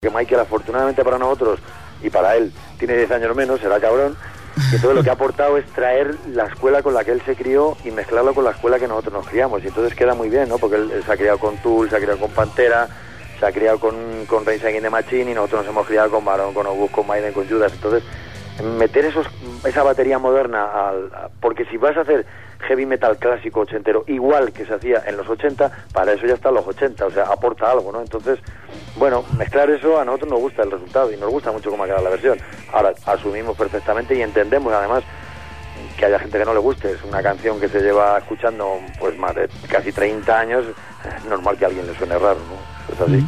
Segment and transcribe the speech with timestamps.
[0.00, 1.58] que Michael afortunadamente para nosotros
[2.04, 4.16] y para él tiene 10 años menos, será cabrón,
[4.70, 7.34] que todo lo que ha aportado es traer la escuela con la que él se
[7.34, 9.64] crió y mezclarlo con la escuela que nosotros nos criamos.
[9.64, 10.58] Y entonces queda muy bien, ¿no?
[10.58, 12.86] Porque él, se ha criado con Tool, se ha criado con Pantera,
[13.40, 16.64] se ha criado con, con the Machine y nosotros nos hemos criado con Barón, con
[16.68, 17.72] Obus, con Maiden, con Judas.
[17.72, 18.04] Entonces,
[18.78, 19.26] meter esos,
[19.64, 21.10] esa batería moderna, al,
[21.40, 22.24] porque si vas a hacer
[22.60, 26.54] heavy metal clásico ochentero igual que se hacía en los 80, para eso ya están
[26.54, 28.00] los 80, o sea, aporta algo, ¿no?
[28.00, 28.38] Entonces,
[28.96, 31.86] bueno, mezclar eso a nosotros nos gusta el resultado y nos gusta mucho cómo ha
[31.86, 32.38] quedado la versión.
[32.72, 35.04] Ahora, asumimos perfectamente y entendemos además
[35.96, 36.92] que haya gente que no le guste.
[36.92, 40.64] Es una canción que se lleva escuchando pues más de casi 30 años.
[41.16, 42.94] Es normal que a alguien le suene raro, ¿no?
[42.94, 43.26] Es así.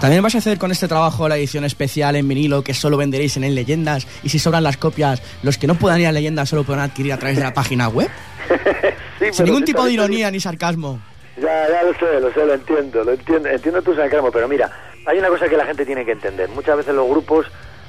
[0.00, 3.36] También vais a hacer con este trabajo la edición especial en vinilo que solo venderéis
[3.36, 6.48] en, el Leyendas y si sobran las copias, los que no puedan ir a Leyendas
[6.48, 8.08] solo podrán adquirir a través de la página web.
[9.18, 11.00] Sí, Sin ningún tipo de ironía ni sarcasmo.
[11.38, 14.70] Ya, ya lo sé, lo sé, lo entiendo, lo entiendo, entiendo tu sarcasmo, pero mira,
[15.06, 16.48] hay una cosa que la gente tiene que entender.
[16.50, 17.46] Muchas veces los grupos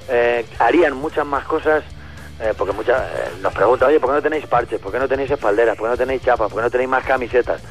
[0.10, 1.84] eh, harían muchas más cosas,
[2.42, 4.80] eh, porque muchas eh, nos preguntan, oye, ¿por qué no tenéis parches?
[4.80, 5.78] ¿Por qué no tenéis espalderas?
[5.78, 6.50] ¿Por qué no tenéis chapas?
[6.50, 7.62] ¿Por qué no tenéis más camisetas?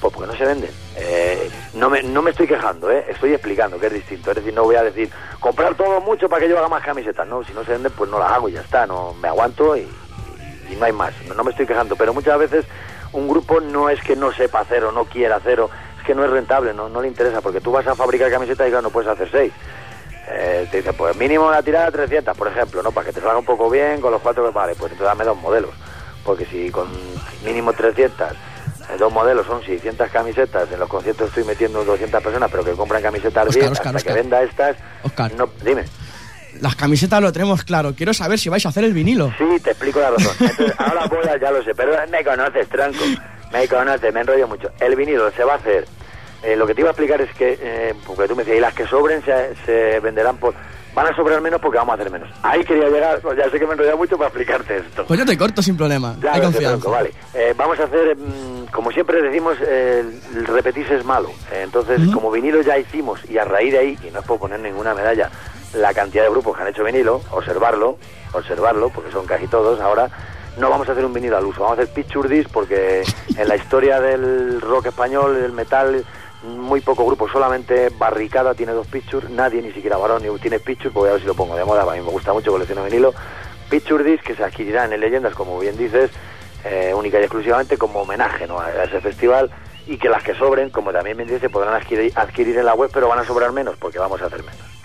[0.00, 0.76] Pues porque no se venden.
[0.94, 3.04] Eh, no, me, no me estoy quejando, ¿eh?
[3.08, 4.30] estoy explicando que es distinto.
[4.30, 5.10] Es decir, no voy a decir,
[5.40, 7.26] comprar todo mucho para que yo haga más camisetas.
[7.26, 8.86] No, si no se venden, pues no las hago y ya está.
[8.86, 9.92] No, me aguanto y,
[10.76, 11.12] no hay más.
[11.24, 12.64] No, me estoy quejando, pero muchas veces
[13.12, 16.14] un grupo no es que no sepa hacer o no quiera hacer, o- es que
[16.14, 18.82] no es rentable, no, no le interesa, porque tú vas a fabricar camisetas y claro,
[18.82, 19.52] no puedes hacer seis.
[20.26, 22.92] Eh, te dice, pues mínimo una tirada de 300, por ejemplo, ¿no?
[22.92, 25.24] Para que te salga un poco bien con los cuatro que vale, pues entonces dame
[25.24, 25.74] dos modelos.
[26.22, 28.36] Porque si con mínimo 300, eh,
[28.98, 33.02] dos modelos son 600 camisetas, en los conciertos estoy metiendo 200 personas, pero que compran
[33.02, 34.14] camisetas Oscar, 10, Oscar, hasta Oscar.
[34.14, 35.32] que venda estas, Oscar.
[35.34, 35.84] no, dime.
[36.60, 37.94] Las camisetas lo tenemos claro.
[37.94, 39.32] Quiero saber si vais a hacer el vinilo.
[39.38, 40.34] Sí, te explico la razón.
[40.40, 43.04] Entonces, ahora voy a, ya lo sé, pero me conoces, tronco.
[43.52, 44.70] Me conoces, me enrollo mucho.
[44.80, 45.86] El vinilo se va a hacer.
[46.42, 48.60] eh, lo que te iba a explicar es que, eh, porque tú me decías, y
[48.60, 50.54] las que sobren se, se venderán por.
[50.98, 52.28] Van a sobrar menos porque vamos a hacer menos.
[52.42, 55.04] Ahí quería llegar, pues ya sé que me he enrollado mucho para explicarte esto.
[55.06, 56.16] Pues yo te corto sin problema.
[56.20, 56.70] Ya Hay confianza.
[56.70, 57.12] tronco, vale.
[57.34, 60.02] Eh, vamos a hacer, mm, como siempre decimos, eh,
[60.34, 61.28] el repetirse es malo.
[61.52, 64.40] Eh, entonces, como vinilo ya hicimos, y a raíz de ahí, y no es por
[64.40, 65.30] poner ninguna medalla,
[65.72, 67.96] la cantidad de grupos que han hecho vinilo, observarlo,
[68.32, 70.10] observarlo, porque son casi todos, ahora
[70.56, 73.04] no vamos a hacer un vinilo al uso, vamos a hacer picture disc, porque
[73.36, 76.04] en la historia del rock español, del metal,
[76.42, 80.90] muy poco grupo, solamente Barricada tiene dos pictures, nadie, ni siquiera Varón, ni tiene picture,
[80.90, 82.84] pues voy a ver si lo pongo de moda, a mí me gusta mucho coleccionar
[82.84, 83.12] vinilo,
[83.68, 86.10] picture disc que se adquirirán en Leyendas, como bien dices,
[86.64, 88.60] eh, única y exclusivamente como homenaje ¿no?
[88.60, 89.50] a ese festival
[89.86, 92.90] y que las que sobren, como también me dice, podrán adquirir, adquirir en la web,
[92.92, 94.77] pero van a sobrar menos porque vamos a hacer menos.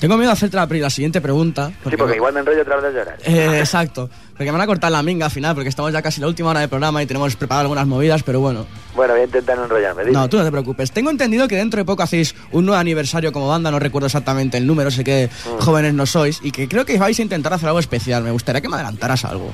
[0.00, 1.72] Tengo miedo de hacerte la, la siguiente pregunta.
[1.88, 3.18] Sí, porque igual me enrollo otra vez de llorar.
[3.24, 4.08] Eh, exacto.
[4.32, 6.28] Porque me van a cortar la minga al final, porque estamos ya casi en la
[6.28, 8.64] última hora del programa y tenemos preparado algunas movidas, pero bueno.
[8.94, 10.02] Bueno, voy a intentar no enrollarme.
[10.04, 10.12] dime.
[10.12, 10.92] No, tú no te preocupes.
[10.92, 14.56] Tengo entendido que dentro de poco hacéis un nuevo aniversario como banda, no recuerdo exactamente
[14.56, 15.60] el número, sé que Mm.
[15.62, 18.22] jóvenes no sois, y que creo que vais a intentar hacer algo especial.
[18.22, 19.50] Me gustaría que me adelantaras algo.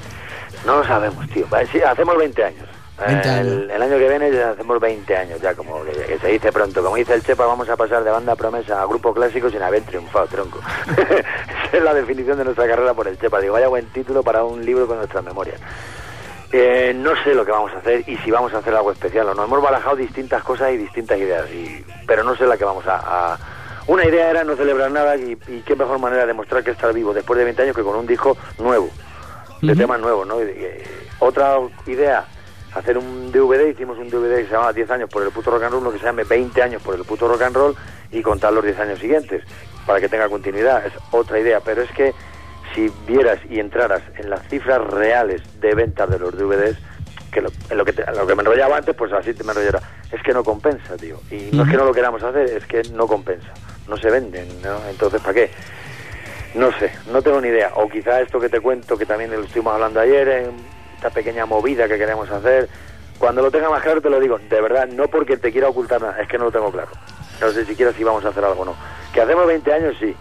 [0.67, 1.47] No lo sabemos, tío.
[1.73, 2.67] Sí, hacemos 20 años.
[2.99, 3.47] 20 Eh, años.
[3.47, 6.53] El, el año que viene ya hacemos 20 años, ya como que, que se dice
[6.53, 6.83] pronto.
[6.83, 9.83] Como dice el Chepa, vamos a pasar de banda promesa a grupo clásico sin haber
[9.83, 10.61] triunfado, tronco.
[10.97, 13.41] Esa es la definición de nuestra carrera por el Chepa.
[13.41, 15.61] Digo, vaya buen título para un libro con nuestras memorias.
[16.53, 19.29] Eh, no sé lo que vamos a hacer y si vamos a hacer algo especial
[19.29, 19.45] o no.
[19.45, 23.33] Hemos barajado distintas cosas y distintas ideas, y, pero no sé la que vamos a,
[23.33, 23.39] a-
[23.89, 26.93] Una idea era no celebrar nada y, y qué mejor manera de demostrar que estar
[26.93, 28.89] vivo después de 20 años que con un disco nuevo,
[29.63, 30.41] de temas nuevos, ¿no?
[30.41, 30.83] Y- y-
[31.19, 31.57] otra
[31.87, 32.25] idea,
[32.75, 35.63] hacer un DVD, hicimos un DVD que se llamaba 10 años por el puto rock
[35.65, 37.77] and roll, uno que se llame 20 años por el puto rock and roll
[38.11, 39.43] y contar los 10 años siguientes
[39.87, 40.85] para que tenga continuidad.
[40.87, 42.13] Es otra idea, pero es que
[42.75, 46.77] si vieras y entraras en las cifras reales de ventas de los DVDs,
[47.31, 49.45] que lo, en lo que, te- en lo que me enrollaba antes, pues así te
[49.45, 49.81] me enrollará.
[50.11, 51.21] Es que no compensa, tío.
[51.31, 53.49] Y no es que no lo queramos hacer, es que no compensa.
[53.89, 54.79] No se venden, ¿no?
[54.89, 55.51] Entonces, ¿para qué?
[56.55, 57.73] No sé, no tengo ni idea.
[57.75, 60.53] O quizá esto que te cuento, que también lo estuvimos hablando ayer, en
[61.05, 62.67] esta pequeña movida que queremos hacer,
[63.19, 64.39] cuando lo tenga más claro te lo digo.
[64.39, 66.89] De verdad, no porque te quiera ocultar nada, es que no lo tengo claro.
[67.43, 68.75] No sé siquiera si vamos a hacer algo o no.
[69.13, 70.17] Que hacemos 20 años, sí.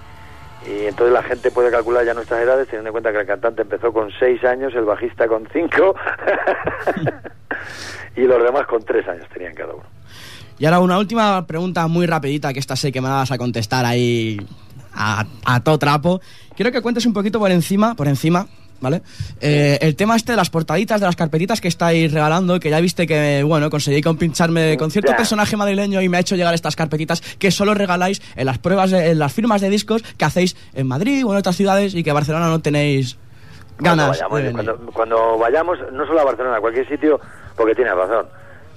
[0.68, 3.62] Y entonces la gente puede calcular ya nuestras edades, teniendo en cuenta que el cantante
[3.62, 5.96] empezó con 6 años, el bajista con 5,
[8.18, 9.86] y los demás con 3 años tenían cada uno.
[10.60, 13.86] Y ahora una última pregunta muy rapidita, que esta sé que me vas a contestar
[13.86, 14.38] ahí
[14.94, 16.22] a, a todo trapo.
[16.56, 18.48] Quiero que cuentes un poquito por encima, por encima,
[18.84, 19.02] ¿vale?
[19.42, 22.80] Eh, el tema este de las portaditas, de las carpetitas que estáis regalando, que ya
[22.80, 25.18] viste que, bueno, conseguí compincharme con cierto Ya.
[25.18, 28.92] personaje madrileño y me ha hecho llegar estas carpetitas que solo regaláis en las pruebas,
[28.92, 32.04] de- en las firmas de discos que hacéis en Madrid o en otras ciudades y
[32.04, 33.18] que Barcelona no tenéis
[33.80, 34.10] Cuando ganas.
[34.20, 37.20] vayamos, de cuando, cuando vayamos, no solo a Barcelona, a cualquier sitio,
[37.56, 38.28] porque tienes razón.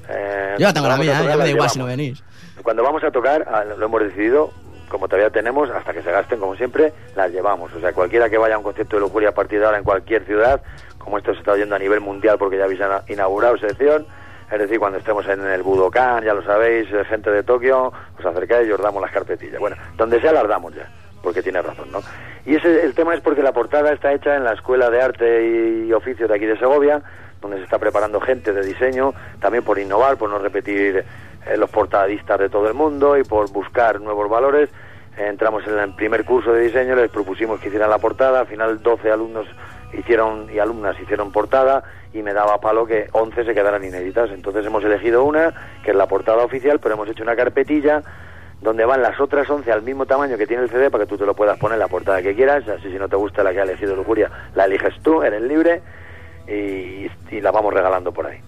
[0.08, 1.26] Eh, Yo ya tengo la cuando mía, ¿eh?
[1.28, 2.22] ya me da igual si no venís.
[2.62, 4.52] Cuando vamos a tocar, ah, lo hemos decidido,
[4.88, 7.72] como todavía tenemos, hasta que se gasten, como siempre, las llevamos.
[7.74, 9.84] O sea, cualquiera que vaya a un concierto de lujuria a partir de ahora en
[9.84, 10.62] cualquier ciudad,
[10.98, 14.06] como esto se está oyendo a nivel mundial porque ya habéis inaugurado sección,
[14.50, 18.24] es decir, cuando estemos en el Budokan, ya lo sabéis, eh, gente de Tokio, os
[18.24, 19.58] acercáis y os damos las carpetillas.
[19.58, 20.88] Bueno, donde sea las damos ya,
[21.20, 22.00] porque tiene razón, ¿no?
[22.44, 25.84] Y ese, el tema es porque la portada está hecha en la Escuela de Arte
[25.86, 27.02] y Oficio de aquí de Segovia,
[27.40, 31.04] donde se está preparando gente de diseño, también por innovar, por no repetir
[31.46, 34.70] eh, los portadistas de todo el mundo y por buscar nuevos valores.
[35.16, 38.82] entramos en el primer curso de diseño, les propusimos que hicieran la portada, al final
[38.82, 39.46] 12 alumnos
[39.92, 41.82] hicieron y alumnas hicieron portada
[42.12, 44.30] y me daba palo que 11 se quedaran inéditas.
[44.30, 45.52] Entonces hemos elegido una,
[45.82, 48.02] que es la portada oficial, pero hemos hecho una carpetilla
[48.60, 51.18] donde van las otras 11 al mismo tamaño que tiene el CD para que tú
[51.18, 52.66] te lo puedas poner la portada que quieras.
[52.68, 55.82] Así si no te gusta la que ha elegido Lujuria, la eliges tú, eres libre
[56.48, 57.08] y,
[57.40, 58.40] la vamos regalando por ahí.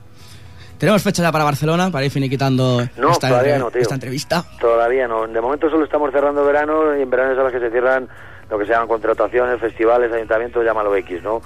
[0.78, 3.82] ¿Tenemos fecha ya para Barcelona para ir finiquitando esta, todavía no, tío.
[3.82, 4.44] esta entrevista?
[4.60, 5.26] Todavía no.
[5.26, 8.08] De momento solo estamos cerrando verano y en verano es a las que se cierran
[8.48, 11.42] lo que se llaman contrataciones, festivales, ayuntamientos, llámalo X, ¿no?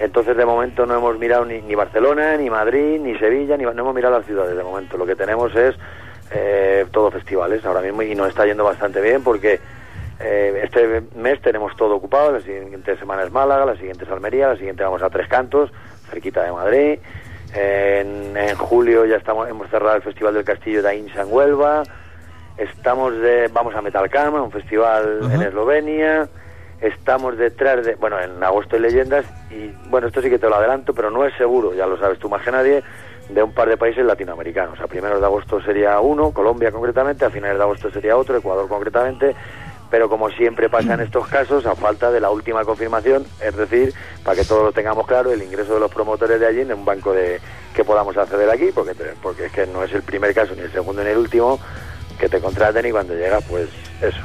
[0.00, 3.70] Entonces, de momento no hemos mirado ni, ni Barcelona, ni Madrid, ni Sevilla, ni no
[3.70, 4.96] hemos mirado las ciudades de momento.
[4.96, 5.76] Lo que tenemos es
[6.32, 9.60] eh, todo festivales ahora mismo y nos está yendo bastante bien porque
[10.18, 12.32] eh, este mes tenemos todo ocupado.
[12.32, 15.70] La siguiente semana es Málaga, la siguiente es Almería, la siguiente vamos a Tres Cantos,
[16.10, 16.98] cerquita de Madrid.
[17.54, 21.82] En, julio ya estamos hemos cerrado el Festival del Castillo de Ainsa en Huelva.
[22.56, 26.28] Estamos de, vamos a Metalcama, un festival en Eslovenia
[26.82, 30.56] estamos detrás de, bueno, en agosto hay leyendas y, bueno, esto sí que te lo
[30.56, 32.82] adelanto, pero no es seguro, ya lo sabes tú más que nadie,
[33.28, 34.80] de un par de países latinoamericanos.
[34.80, 38.68] A primeros de agosto sería uno, Colombia concretamente, a finales de agosto sería otro, Ecuador
[38.68, 39.34] concretamente,
[39.92, 43.92] pero como siempre pasa en estos casos, a falta de la última confirmación, es decir,
[44.24, 46.84] para que todos lo tengamos claro, el ingreso de los promotores de allí en un
[46.86, 47.38] banco de
[47.76, 50.72] que podamos acceder aquí, porque, porque es que no es el primer caso, ni el
[50.72, 51.60] segundo ni el último,
[52.18, 53.68] que te contraten y cuando llega, pues
[54.00, 54.18] eso.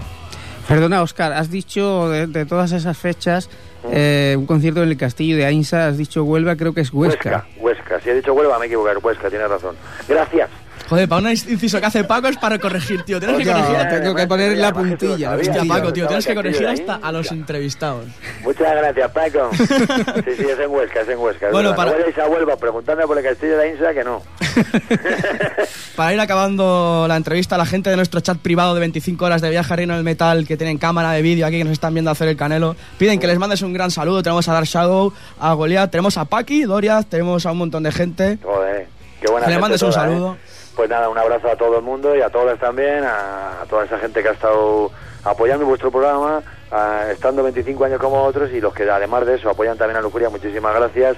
[0.70, 3.50] Perdona, Oscar, has dicho de, todas esas fechas
[3.92, 7.30] eh, un concierto en el Castillo de Ainsa, has dicho Huelva, creo que es Huesca.
[7.30, 8.00] Huesca, Huesca.
[8.00, 9.76] Si he dicho Huelva me he equivocado, Huesca, tienes razón.
[10.08, 10.50] Gracias.
[10.90, 13.20] Joder, para un inciso que hace Paco es para corregir, tío.
[13.20, 13.90] Tienes que corregir.
[13.90, 15.36] Tengo que poner la puntilla.
[15.36, 18.06] Hostia, Paco, tío, tienes que corregir hasta a los entrevistados.
[18.44, 19.50] Muchas gracias, Paco.
[19.56, 21.50] sí, sí, es en Huesca, es en Huesca.
[21.52, 21.92] Bueno, para...
[21.92, 24.22] No a Huelva preguntando por el castillo de Insa que no.
[25.96, 29.50] para ir acabando la entrevista, la gente de nuestro chat privado de 25 horas de
[29.50, 32.12] viaje a Reino del Metal, que tienen cámara de vídeo aquí, que nos están viendo
[32.12, 34.24] hacer el canelo, piden que les mandes un gran saludo.
[34.24, 37.92] Tenemos a Dark Shadow, a Goliath, tenemos a Paki, Doria, tenemos a un montón de
[37.92, 38.40] gente.
[38.42, 38.88] Joder,
[39.22, 40.36] qué buena Que les mandes un saludo.
[40.36, 40.57] ¿eh?
[40.78, 43.98] Pues nada, un abrazo a todo el mundo y a todas también, a, toda esa
[43.98, 44.92] gente que ha estado
[45.24, 46.44] apoyando vuestro programa,
[47.10, 50.30] estando 25 años como otros y los que además de eso apoyan también a Lujuria,
[50.30, 51.18] muchísimas gracias,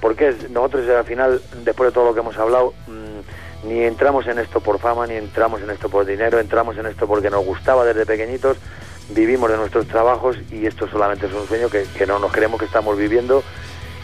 [0.00, 4.40] porque nosotros al final, después de todo lo que hemos hablado, mm, ni entramos en
[4.40, 7.84] esto por fama, ni entramos en esto por dinero, entramos en esto porque nos gustaba
[7.84, 8.56] desde pequeñitos,
[9.10, 12.58] vivimos de nuestros trabajos y esto solamente es un sueño que, que no nos creemos
[12.58, 13.44] que estamos viviendo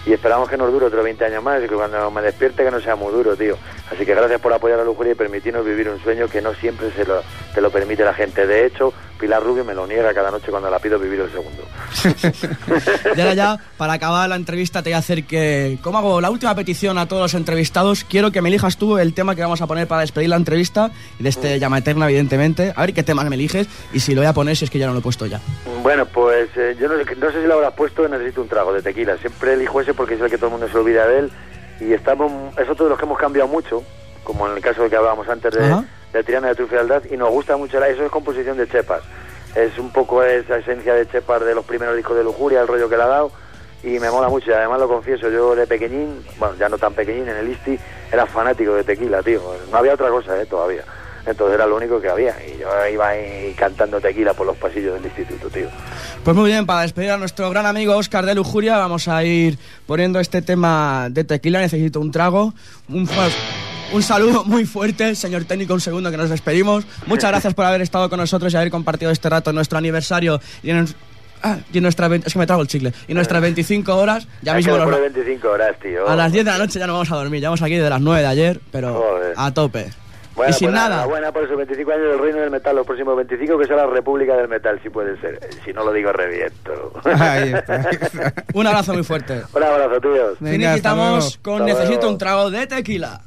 [0.04, 2.70] y esperamos que nos dure otros 20 años más y que cuando me despierte que
[2.70, 3.56] no sea muy duro, tío.
[3.92, 6.90] Así que gracias por apoyar a Lujuria y permitirnos vivir un sueño que no siempre
[6.92, 7.22] se lo,
[7.54, 8.46] te lo permite la gente.
[8.46, 11.62] De hecho, Pilar Rubio me lo niega cada noche cuando la pido vivir el segundo.
[13.16, 16.28] y ahora ya, para acabar la entrevista, te voy a hacer que, como hago la
[16.28, 19.62] última petición a todos los entrevistados, quiero que me elijas tú el tema que vamos
[19.62, 20.90] a poner para despedir la entrevista,
[21.20, 21.60] de este mm.
[21.60, 22.72] llama eterna, evidentemente.
[22.74, 24.80] A ver qué tema me eliges y si lo voy a poner, si es que
[24.80, 25.40] ya no lo he puesto ya.
[25.82, 29.16] Bueno, pues eh, yo no, sé si lo habrás puesto, necesito un trago de tequila.
[29.18, 31.32] Siempre elijo ese porque es el que todo el mundo se olvida de él.
[31.80, 33.82] Y estamos, es otro de los que hemos cambiado mucho,
[34.24, 37.16] como en el caso de que hablábamos antes de de Triana de tu Fealdad y
[37.16, 39.02] nos gusta mucho la, eso es composición de Chepas.
[39.54, 42.88] Es un poco esa esencia de Chepas de los primeros discos de Lujuria el rollo
[42.88, 43.32] que le ha dado
[43.82, 46.94] y me mola mucho y además lo confieso yo de pequeñín bueno ya no tan
[46.94, 47.78] pequeñín en el Isti
[48.12, 49.40] era fanático de tequila tío.
[49.70, 50.84] No había otra cosa eh, todavía
[51.26, 54.94] entonces era lo único que había y yo iba ahí cantando tequila por los pasillos
[54.94, 55.68] del instituto, tío.
[56.24, 59.58] Pues muy bien, para despedir a nuestro gran amigo Oscar de Lujuria, vamos a ir
[59.86, 62.54] poniendo este tema de tequila, necesito un trago,
[62.88, 63.08] un
[63.92, 66.86] un saludo muy fuerte, señor técnico, un segundo que nos despedimos.
[67.06, 70.40] Muchas gracias por haber estado con nosotros y haber compartido este rato en nuestro aniversario
[70.62, 70.86] y en,
[71.42, 72.94] ah, nuestra es que me trago el chicle.
[73.06, 76.08] Y nuestras 25 horas, ya mismo nos, 25 horas, tío.
[76.08, 77.40] A las 10 de la noche ya no vamos a dormir.
[77.40, 79.90] Llevamos aquí de las 9 de ayer, pero a tope.
[80.48, 81.06] Y sin pues nada.
[81.06, 83.86] Buena por esos 25 años del Reino del Metal, los próximos 25 que sea la
[83.86, 85.38] República del Metal, si puede ser.
[85.64, 86.92] Si no lo digo, reviento.
[88.54, 89.42] un abrazo muy fuerte.
[89.52, 90.38] Un abrazo, tíos.
[90.38, 93.20] Finiquitamos con Necesito un trago de tequila.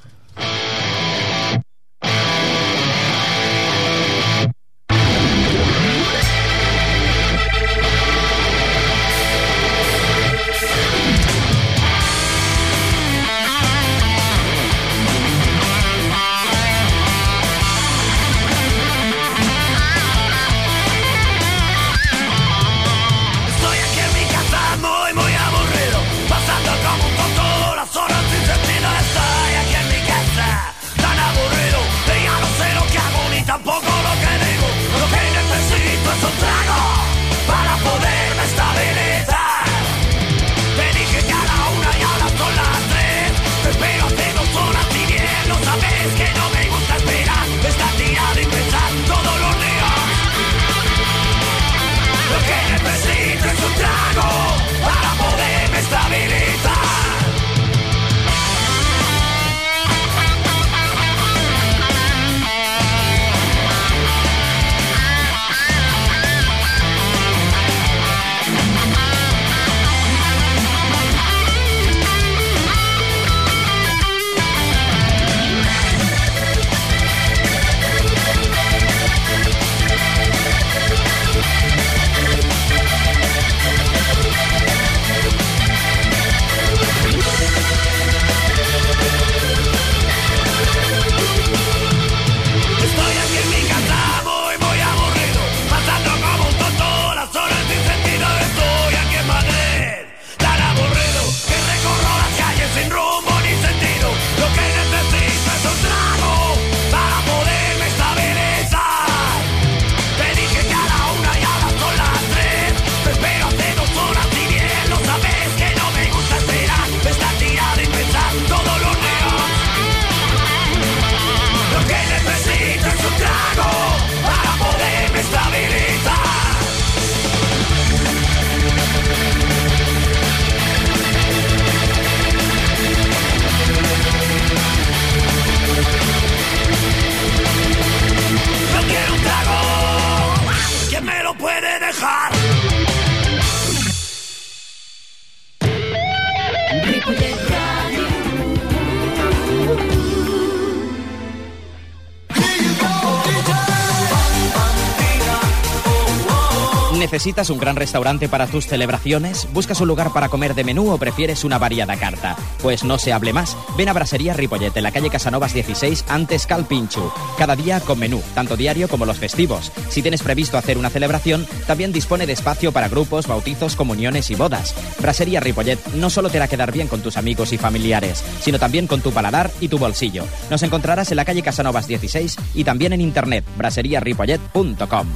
[157.26, 159.48] ¿Necesitas un gran restaurante para tus celebraciones?
[159.52, 162.38] ¿Buscas un lugar para comer de menú o prefieres una variada carta?
[162.62, 163.58] Pues no se hable más.
[163.76, 167.12] Ven a Brasería Ripollet en la calle Casanovas 16 antes Calpinchu.
[167.36, 169.72] Cada día con menú, tanto diario como los festivos.
[169.90, 174.36] Si tienes previsto hacer una celebración, también dispone de espacio para grupos, bautizos, comuniones y
[174.36, 174.76] bodas.
[175.00, 178.86] Brasería Ripollet no solo te hará quedar bien con tus amigos y familiares, sino también
[178.86, 180.26] con tu paladar y tu bolsillo.
[180.52, 185.08] Nos encontrarás en la calle Casanovas 16 y también en internet braseriaripollet.com.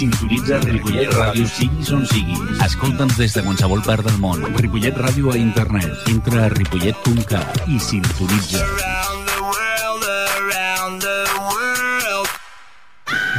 [0.00, 2.60] Sintonitza Ripollet Ràdio siguis on siguis.
[2.64, 4.46] Escolta'ns des de qualsevol part del món.
[4.56, 6.08] Ripollet Ràdio a internet.
[6.08, 8.64] Entra a ripollet.cat i sintonitza.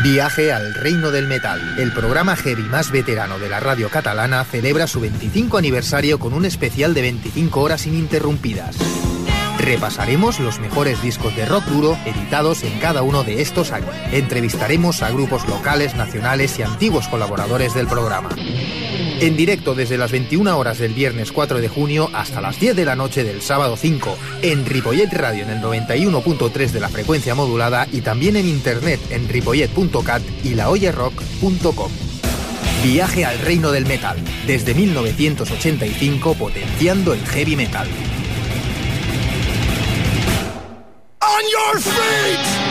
[0.04, 1.60] Viaje al Reino del Metal.
[1.78, 6.46] El programa heavy más veterano de la radio catalana celebra su 25 aniversario con un
[6.46, 8.78] especial de 25 horas ininterrumpidas.
[9.62, 13.94] Repasaremos los mejores discos de rock duro editados en cada uno de estos años.
[14.12, 18.30] Entrevistaremos a grupos locales, nacionales y antiguos colaboradores del programa.
[19.20, 22.86] En directo desde las 21 horas del viernes 4 de junio hasta las 10 de
[22.86, 27.88] la noche del sábado 5, en Ripollet Radio en el 91.3 de la frecuencia modulada
[27.92, 31.92] y también en internet en ripollet.cat y laoyerrock.com.
[32.84, 37.88] Viaje al reino del metal, desde 1985 potenciando el heavy metal.
[41.42, 42.71] On your feet!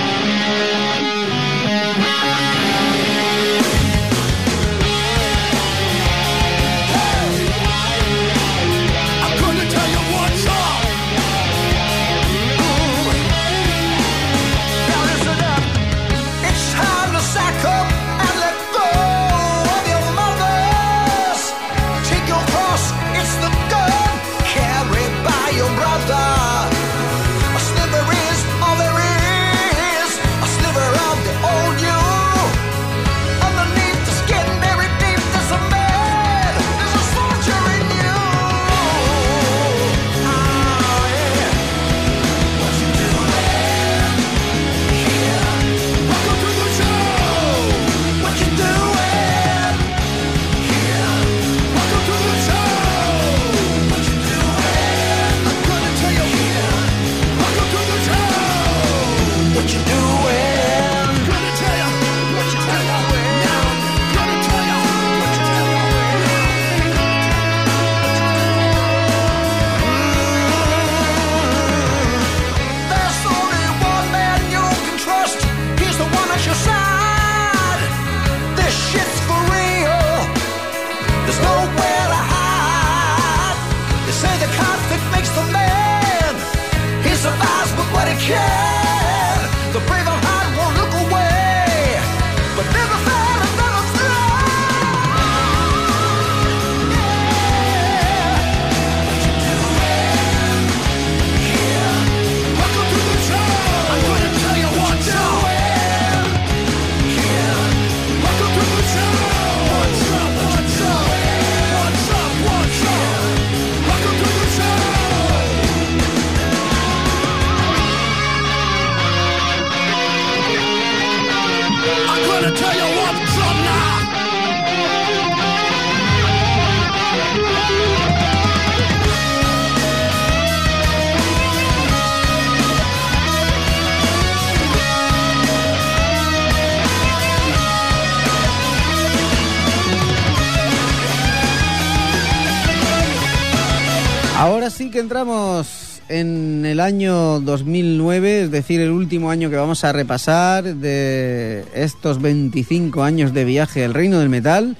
[146.91, 153.33] Año 2009, es decir, el último año que vamos a repasar de estos 25 años
[153.33, 154.77] de viaje al reino del metal.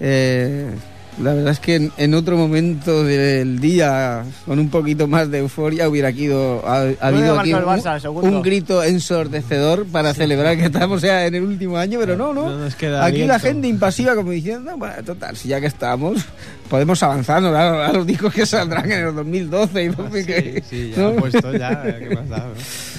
[0.00, 0.70] Eh,
[1.18, 5.38] la verdad es que en, en otro momento del día, con un poquito más de
[5.38, 11.02] euforia, hubiera habido, ha, ha habido aquí un, Barça, grito ensordecedor para celebrar que estamos
[11.02, 12.48] ya en el último año, pero no, no.
[12.50, 16.24] No nos queda aquí la gente impasiva como diciendo, bueno, total, si ya que estamos,
[16.68, 17.54] podemos avanzar ¿no?
[17.54, 21.10] a, los discos que saldrán en el 2012 y 2000 que- Sí, ya ¿no?
[21.10, 22.20] he puesto ya, ¿qué no?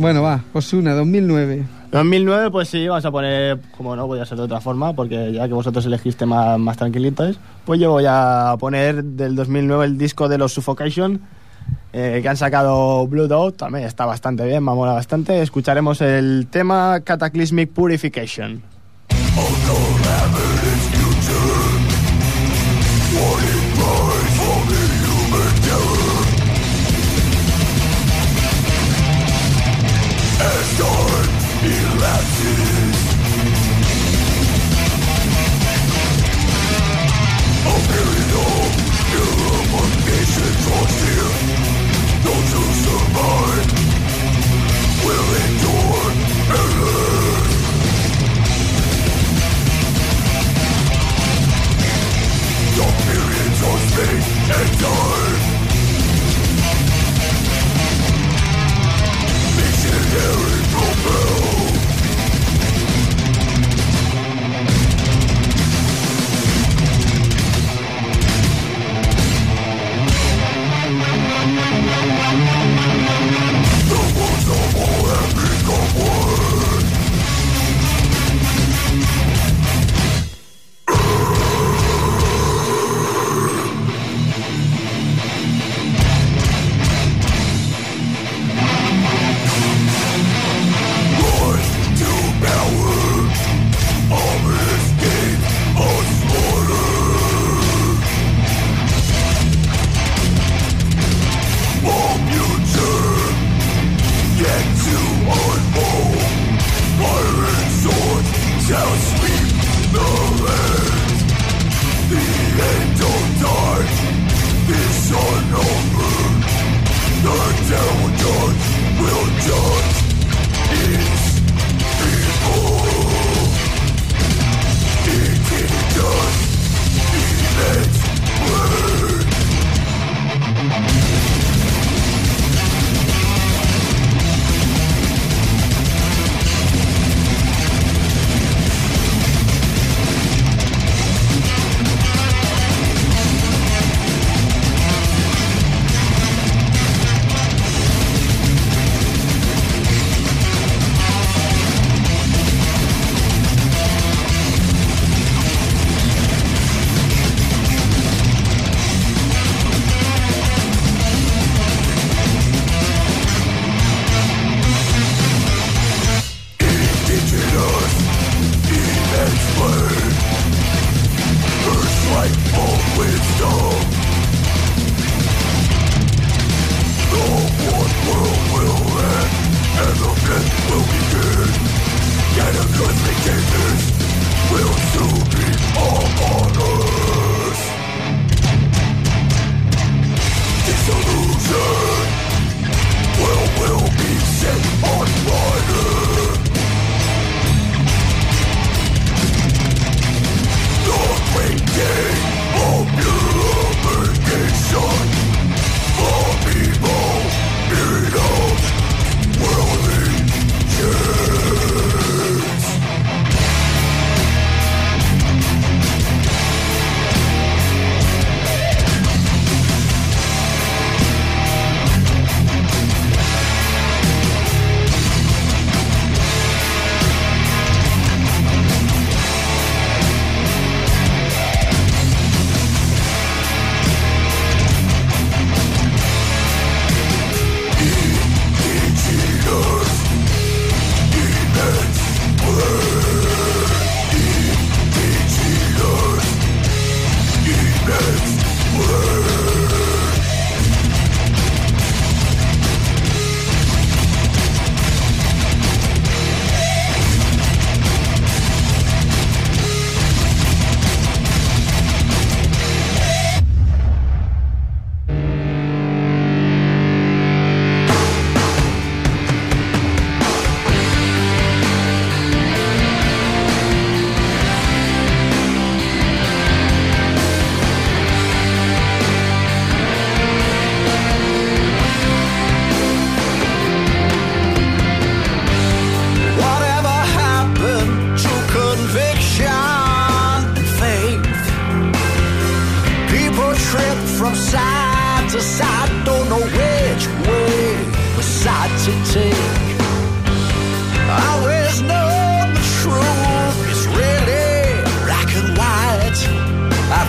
[0.00, 1.62] Bueno, va, Osuna, 2009.
[1.92, 5.46] 2009, pues sí, vamos a poner, como no podía ser de otra forma, porque ya
[5.46, 10.30] que vosotros elegiste más, más tranquilitos, pues yo voy a poner del 2009 el disco
[10.30, 11.20] de los Suffocation,
[11.92, 15.42] eh, que han sacado Blue Dot, también está bastante bien, me mola bastante.
[15.42, 18.62] Escucharemos el tema Cataclysmic Purification.
[19.10, 19.99] Esto
[54.60, 55.29] die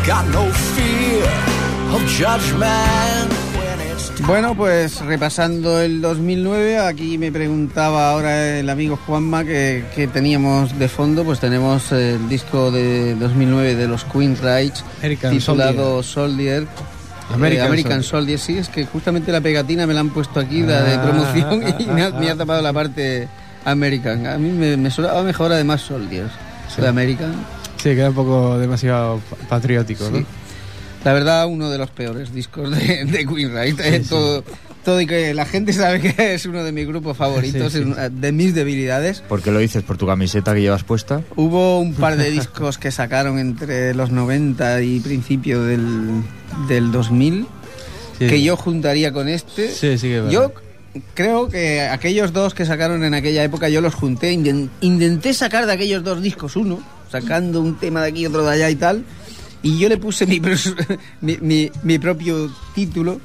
[0.05, 1.23] got no fear
[1.93, 3.31] of judgment.
[4.27, 10.77] Bueno, pues repasando el 2009, aquí me preguntaba ahora el amigo Juanma que, que teníamos
[10.77, 14.83] de fondo, pues tenemos el disco de 2009 de los Queen Rights
[15.31, 16.67] titulado Soldier.
[17.33, 18.37] American Eh, American Soldier.
[18.37, 21.01] Soldier, sí, es que justamente la pegatina me la han puesto aquí, la de Ah.
[21.03, 23.27] promoción, y me ha, me ha tapado la parte
[23.65, 24.27] American.
[24.27, 26.27] A mí me, me sonaba mejor además Soldier,
[26.73, 26.81] Sí.
[26.81, 27.33] de American.
[27.81, 30.11] Sí, queda un poco demasiado pa- patriótico, Sí.
[30.19, 30.25] ¿no?
[31.03, 33.79] La verdad, uno de los peores discos de, de Queen Right.
[33.79, 34.43] Eh, todo,
[34.85, 37.83] todo y que la gente sabe que es uno de mis grupos favoritos, Sí, sí.
[37.83, 39.21] es una de mis debilidades.
[39.21, 39.81] ¿Por qué lo dices?
[39.81, 41.21] ¿Por tu camiseta que llevas puesta?
[41.35, 46.21] Hubo un par de discos que sacaron entre los 90 y principio del,
[46.67, 47.47] del 2000
[48.19, 48.27] Sí.
[48.27, 49.71] que yo juntaría con este.
[49.71, 50.51] Sí, sí que Yo
[51.15, 54.31] creo que aquellos dos que sacaron en aquella época yo los junté.
[54.33, 56.79] Inten- Intenté sacar de aquellos dos discos uno,
[57.11, 59.03] sacando un tema de aquí, otro de allá y tal.
[59.63, 60.39] Y yo le puse mi,
[61.21, 63.19] mi, mi- mi propio título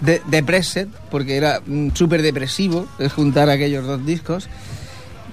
[0.00, 4.48] de, de preset, porque era mm, súper depresivo juntar aquellos dos discos.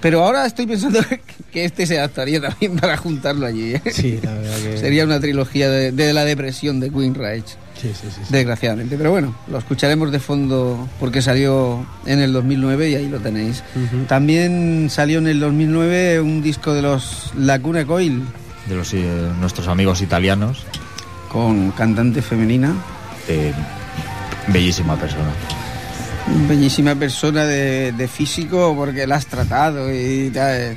[0.00, 1.00] Pero ahora estoy pensando
[1.52, 3.74] que este se adaptaría también para juntarlo allí.
[3.74, 3.82] ¿eh?
[3.92, 4.78] Sí, la verdad que...
[4.78, 8.20] Sería una trilogía de, de la depresión de Queen Reich Sí, sí, sí.
[8.30, 8.96] desgraciadamente.
[8.96, 13.62] Pero bueno, lo escucharemos de fondo porque salió en el 2009 y ahí lo tenéis.
[14.08, 18.22] También salió en el 2009 un disco de los Lacuna Coil
[18.68, 19.04] De los, eh,
[19.40, 20.64] nuestros amigos italianos.
[21.30, 22.72] con cantante femenina,
[24.48, 25.30] bellísima persona.
[26.48, 30.76] bellísima persona de, de físico porque la has tratado y tal.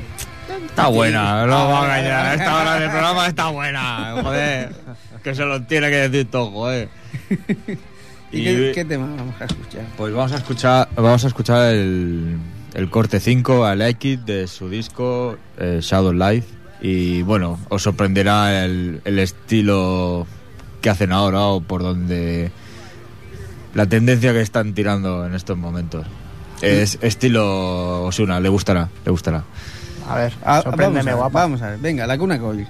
[0.75, 1.99] Está buena, no vamos a ah.
[1.99, 2.35] engañar.
[2.35, 4.75] Esta hora del programa está buena, joder.
[5.23, 6.89] Que se lo tiene que decir todo, joder.
[8.33, 9.85] ¿Y, qué, qué, tema vamos a escuchar?
[9.95, 12.37] Pues vamos a escuchar, vamos a escuchar el,
[12.73, 16.49] el corte 5 a Like It de su disco eh, Shadow Life.
[16.81, 20.27] Y bueno, os sorprenderá el, el estilo
[20.81, 22.51] que hacen ahora o por donde.
[23.73, 26.05] La tendencia que están tirando en estos momentos.
[26.05, 26.65] Mm.
[26.65, 29.45] Es estilo Osuna, le gustará, le gustará.
[30.07, 31.39] A ver, ah, a, sorpréndeme, vamos a ver, guapa.
[31.41, 32.67] Vamos a ver, venga, la cuna Coil.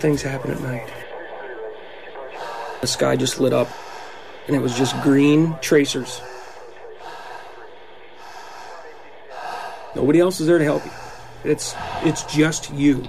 [0.00, 0.90] Things happen at night.
[2.80, 3.68] The sky just lit up,
[4.46, 6.22] and it was just green tracers.
[9.94, 10.92] Nobody else is there to help you.
[11.44, 13.04] It's it's just you.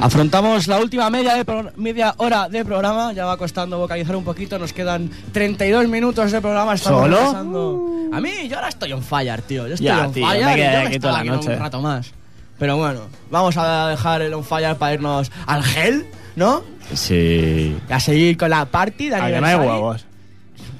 [0.00, 4.24] Afrontamos la última media, de pro- media hora de programa, ya va costando vocalizar un
[4.24, 6.76] poquito, nos quedan 32 minutos de programa.
[6.76, 7.06] ¿Solo?
[7.18, 9.66] repasando- A mí, yo ahora estoy on fire, tío.
[9.68, 11.50] Yo estoy Ya, on tío, fire me y quedé yo aquí toda la noche.
[11.52, 12.12] un rato más.
[12.58, 16.62] Pero bueno, vamos a dejar el on fire para irnos al gel, ¿no?
[16.92, 17.76] Sí.
[17.88, 20.06] A seguir con la party de no hay huevos.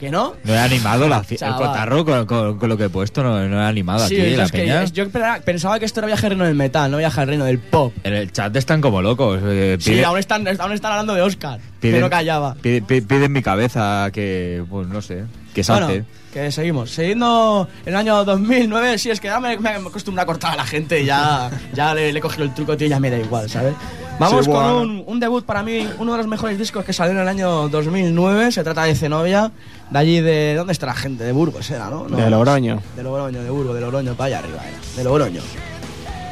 [0.01, 0.35] ¿Que no?
[0.45, 3.61] No he animado la el cotarro con, con- con lo que he puesto, no, no
[3.61, 4.85] he animado Sí, aquí la que peña.
[4.87, 7.93] yo pensaba- que esto era viaje reino del metal, no viaje reino del pop.
[8.03, 9.41] En el chat están como locos.
[9.45, 12.55] eh, Sí, aún están, aún están hablando de Oscar, que piden, no callaba.
[12.63, 15.85] pide- pi- piden mi cabeza que, pues no sé, que salte.
[15.87, 16.91] Bueno, que seguimos.
[16.91, 20.67] Siguiendo el año 2009, sí, es que ya me, me acostumbro a cortar a la
[20.67, 23.75] gente ya, ya le, le he cogido el truco, tío, ya me da igual, ¿sabes?
[24.19, 27.13] Vamos Sí, con un, un debut para mí, uno de los mejores discos que salió
[27.13, 28.53] en el año 2009.
[28.53, 29.51] Se trata de Zenobia,
[29.91, 30.55] de allí de.
[30.55, 31.25] ¿Dónde está la gente?
[31.25, 32.07] De Burgos era, ¿no?
[32.07, 32.83] No, De Logroño.
[32.97, 34.77] De Logroño, de Burgos, de Logroño, para allá arriba, era.
[34.97, 35.41] De Logroño.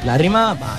[0.05, 0.77] La rima, va,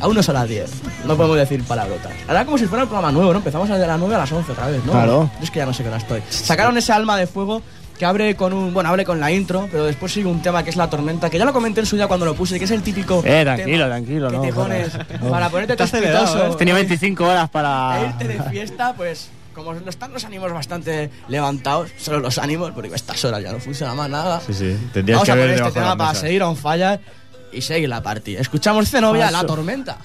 [0.00, 0.70] a uno son las 10.
[1.04, 2.12] No podemos decir palabrotas.
[2.28, 3.38] Ahora como si fuera un programa nuevo, ¿no?
[3.38, 4.92] Empezamos a de las 9 a las 11 otra vez, ¿no?
[4.92, 5.30] Claro.
[5.38, 6.22] Yo es que ya no sé qué hora estoy.
[6.30, 7.60] Sacaron ese alma de fuego
[7.96, 8.72] que abre con un.
[8.74, 11.38] Bueno, abre con la intro, pero después sigue un tema que es la tormenta, que
[11.38, 13.22] ya lo comenté en su día cuando lo puse, que es el típico.
[13.24, 14.90] Eh, tranquilo, tema tranquilo, que no, te joder.
[14.90, 15.30] pones No.
[15.30, 16.46] para ponerte tospitoso.
[16.48, 16.54] ¿eh?
[16.58, 18.00] Tenía 25 horas para.
[18.06, 19.30] irte de fiesta, pues.
[19.54, 23.58] Como están los ánimos bastante levantados, solo los ánimos, porque a estas horas ya no
[23.58, 24.38] funciona más nada.
[24.46, 24.76] Sí, sí.
[24.92, 27.00] Tendrías Vamos que a haber poner este tema para seguir on fire
[27.52, 28.36] y seguir la party.
[28.36, 29.36] Escuchamos Zenobia, Paso.
[29.42, 29.96] la tormenta.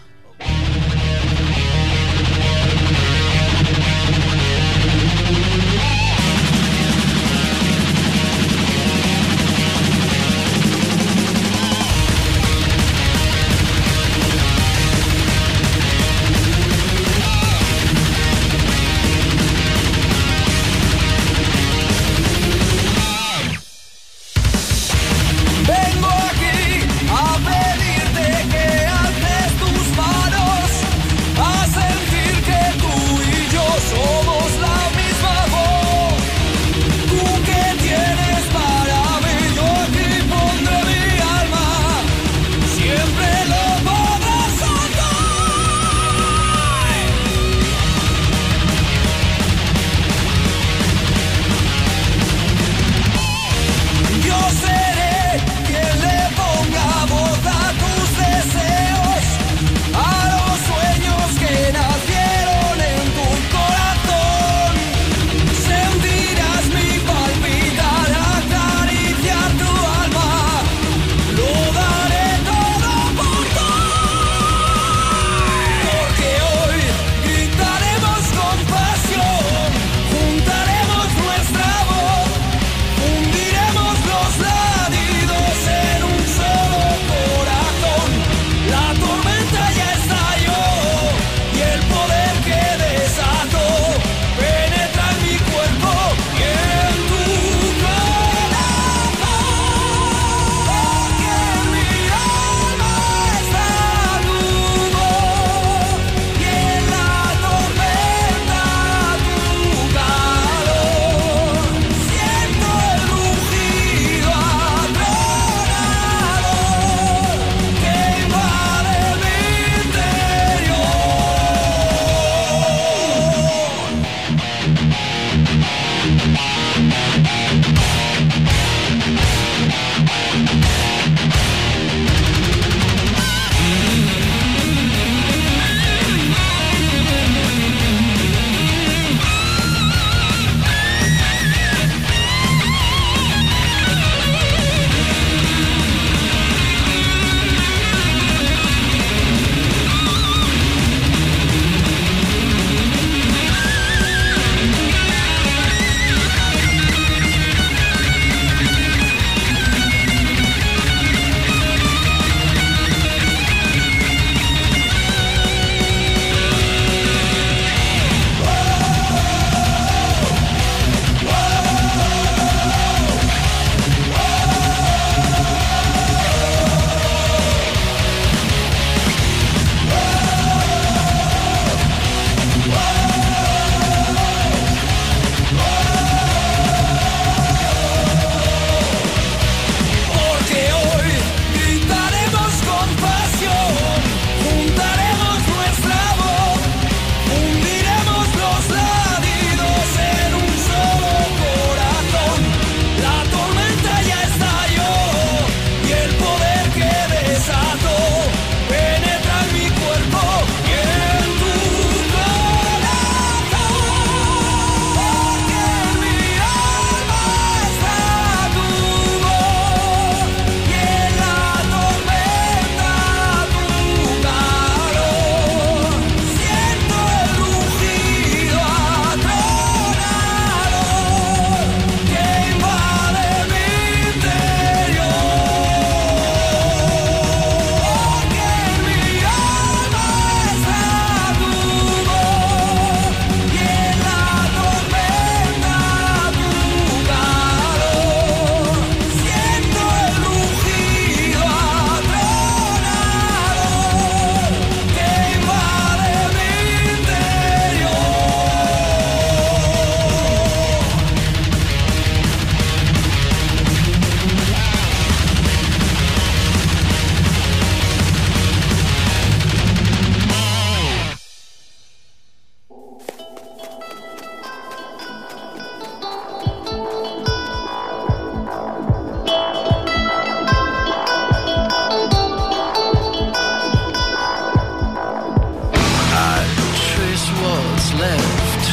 [287.61, 288.65] what's left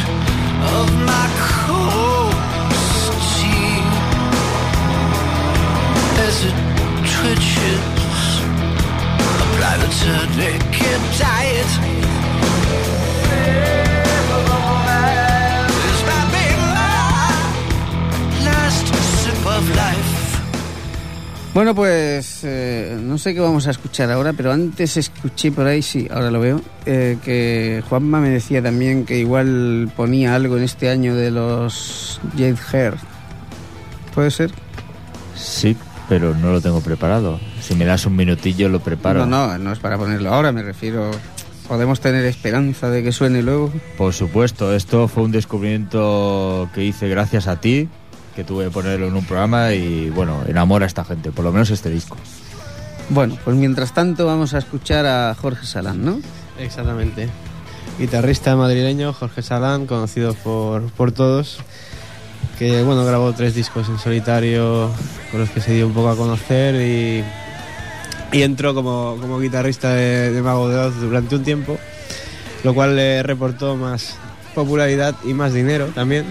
[0.76, 3.08] of my coarse
[6.26, 6.58] as it
[7.14, 8.20] twitches.
[9.44, 10.62] Apply the tonic
[18.44, 18.86] last
[19.22, 20.07] sip of life
[21.58, 25.82] Bueno, pues eh, no sé qué vamos a escuchar ahora, pero antes escuché por ahí,
[25.82, 30.62] sí, ahora lo veo, eh, que Juanma me decía también que igual ponía algo en
[30.62, 32.94] este año de los Jade Hair.
[34.14, 34.52] ¿Puede ser?
[35.34, 35.76] Sí,
[36.08, 37.40] pero no lo tengo preparado.
[37.60, 39.26] Si me das un minutillo lo preparo.
[39.26, 41.10] No, no, no es para ponerlo ahora, me refiero.
[41.66, 43.72] ¿Podemos tener esperanza de que suene luego?
[43.96, 47.88] Por supuesto, esto fue un descubrimiento que hice gracias a ti,
[48.38, 51.50] que tuve que ponerlo en un programa y bueno, enamora a esta gente, por lo
[51.50, 52.16] menos este disco.
[53.08, 56.20] Bueno, pues mientras tanto vamos a escuchar a Jorge Salán, ¿no?
[56.56, 57.28] Exactamente.
[57.98, 61.58] Guitarrista madrileño, Jorge Salán, conocido por, por todos,
[62.60, 64.88] que bueno, grabó tres discos en solitario
[65.32, 67.24] con los que se dio un poco a conocer y,
[68.30, 71.76] y entró como, como guitarrista de, de Mago de Oz durante un tiempo,
[72.62, 74.14] lo cual le reportó más
[74.54, 76.24] popularidad y más dinero también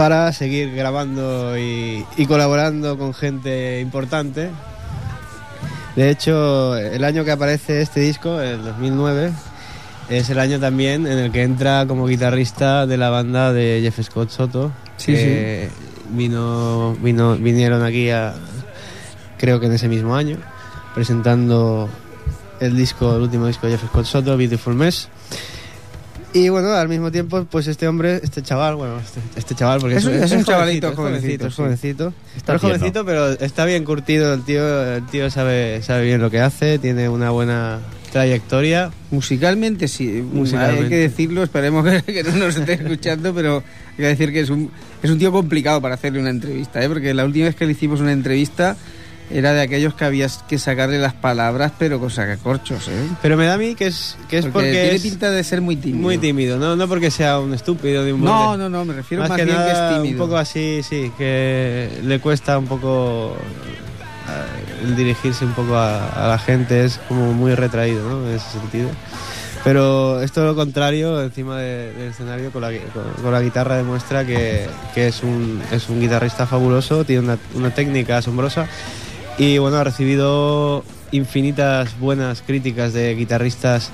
[0.00, 4.48] para seguir grabando y, y colaborando con gente importante.
[5.94, 9.30] De hecho, el año que aparece este disco, el 2009,
[10.08, 14.06] es el año también en el que entra como guitarrista de la banda de Jeff
[14.06, 14.72] Scott Soto.
[14.96, 15.68] Sí, que
[16.08, 18.32] Vino, vino, vinieron aquí a,
[19.36, 20.38] creo que en ese mismo año,
[20.94, 21.90] presentando
[22.58, 25.10] el disco, el último disco de Jeff Scott Soto, Beautiful Mess.
[26.32, 29.96] Y bueno, al mismo tiempo, pues este hombre, este chaval, bueno, este, este chaval, porque
[29.96, 31.56] Es un- es un chavalito jovencito, jovencito, es sí.
[31.62, 32.14] jovencito.
[32.36, 36.30] Está es jovencito, pero está bien curtido el tío, el tío sabe, sabe bien lo
[36.30, 37.80] que hace, tiene una buena
[38.12, 38.92] trayectoria.
[39.10, 40.84] Musicalmente sí, Musicalmente.
[40.84, 43.56] hay que decirlo, esperemos que, que no nos esté escuchando, pero
[43.90, 44.70] hay que decir que es un,
[45.02, 46.88] es un tío complicado para hacerle una entrevista, ¿eh?
[46.88, 48.76] porque la última vez que le hicimos una entrevista
[49.32, 53.06] era de aquellos que habías que sacarle las palabras, pero con sacacorchos, ¿eh?
[53.22, 55.44] Pero me da a mí que es, que es Porque porque, tiene es pinta de
[55.44, 56.02] ser muy tímido.
[56.02, 58.58] muy tímido, no, no porque sea un estúpido ni un No, borde.
[58.58, 60.12] no, no, me refiero más, que bien que nada, es tímido.
[60.22, 63.36] Un poco así, sí, que le cuesta un poco
[64.28, 68.28] eh, el dirigirse un poco a, a la gente, es como muy retraído, ¿no?
[68.28, 68.88] En ese sentido.
[69.62, 73.76] Pero es todo lo contrario, encima de- del escenario, con la, con, con la guitarra
[73.76, 78.66] demuestra que, que es, un, es un guitarrista fabuloso, tiene una, una técnica asombrosa
[79.40, 83.90] y bueno, ha recibido infinitas buenas críticas de guitarristas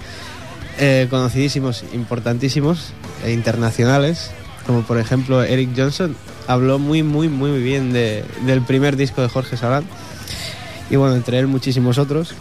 [0.78, 2.90] eh, conocidísimos, importantísimos
[3.24, 4.32] e internacionales,
[4.66, 6.16] como por ejemplo Eric Johnson,
[6.48, 9.84] habló muy, muy, muy bien de- del primer disco de Jorge Salán
[10.90, 12.34] y bueno, entre él muchísimos otros.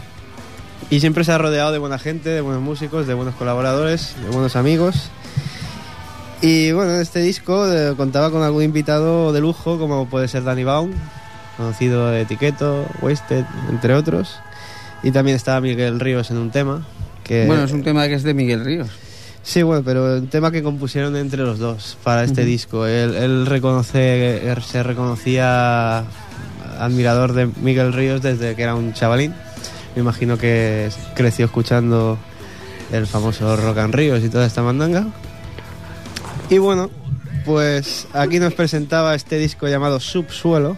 [0.90, 4.30] Y siempre se ha rodeado de buena gente, de buenos músicos, de buenos colaboradores, de
[4.30, 5.10] buenos amigos.
[6.42, 10.42] Y bueno, en este disco eh, contaba con algún invitado de lujo, como puede ser
[10.44, 10.90] Danny Baum,
[11.56, 14.38] conocido de Etiqueto, Wasted, entre otros.
[15.02, 16.86] Y también estaba Miguel Ríos en un tema.
[17.24, 18.88] Que, Bueno, es un tema que es de Miguel Ríos.
[19.42, 22.86] Sí, bueno, pero un tema que compusieron entre los dos para este disco.
[22.86, 26.04] Él, él reconoce, él se reconocía
[26.78, 29.34] admirador de Miguel Ríos desde que era un chavalín.
[29.94, 32.18] Me imagino que creció escuchando
[32.92, 35.06] el famoso Rock and Ríos y toda esta mandanga.
[36.50, 36.90] Y bueno,
[37.44, 40.76] pues aquí nos presentaba este disco llamado Subsuelo,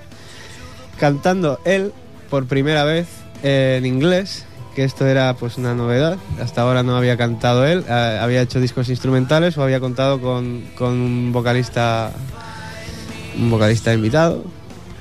[0.98, 1.92] cantando él
[2.30, 3.06] por primera vez
[3.42, 4.44] en inglés,
[4.74, 6.18] que esto era pues una novedad.
[6.40, 10.64] Hasta ahora no había cantado él, eh, había hecho discos instrumentales o había contado con,
[10.76, 12.12] con un vocalista
[13.38, 14.44] un vocalista invitado,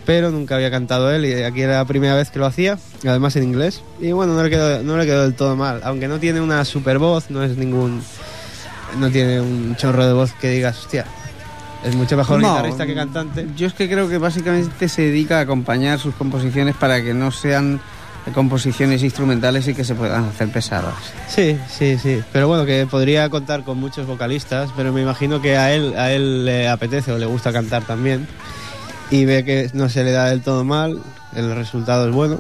[0.05, 3.35] pero nunca había cantado él y aquí era la primera vez que lo hacía, además
[3.35, 3.81] en inglés.
[3.99, 6.63] Y bueno, no le quedó, no le quedó del todo mal, aunque no tiene una
[6.65, 8.01] super voz, no es ningún
[8.99, 11.05] no tiene un chorro de voz que digas, hostia,
[11.84, 13.47] es mucho mejor No, guitarrista que cantante.
[13.55, 17.32] Yo es que creo que básicamente se dedica a acompañar sus composiciones para que no
[17.32, 17.80] sean
[18.34, 20.95] composiciones instrumentales y que se puedan hacer pesadas.
[21.28, 22.21] Sí, sí, sí.
[22.34, 26.11] Pero bueno, que podría contar con muchos vocalistas, pero me imagino que a él, a
[26.11, 28.28] él le apetece o le gusta cantar también.
[29.09, 30.99] Y ve que no se le da del todo mal,
[31.36, 32.39] el resultado es bueno.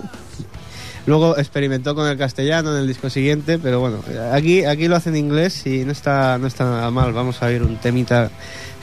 [1.07, 4.03] Luego experimentó con el castellano en el disco siguiente, pero bueno,
[4.33, 7.13] aquí, aquí lo hace en inglés y no está, no está nada mal.
[7.13, 8.29] Vamos a oír un temita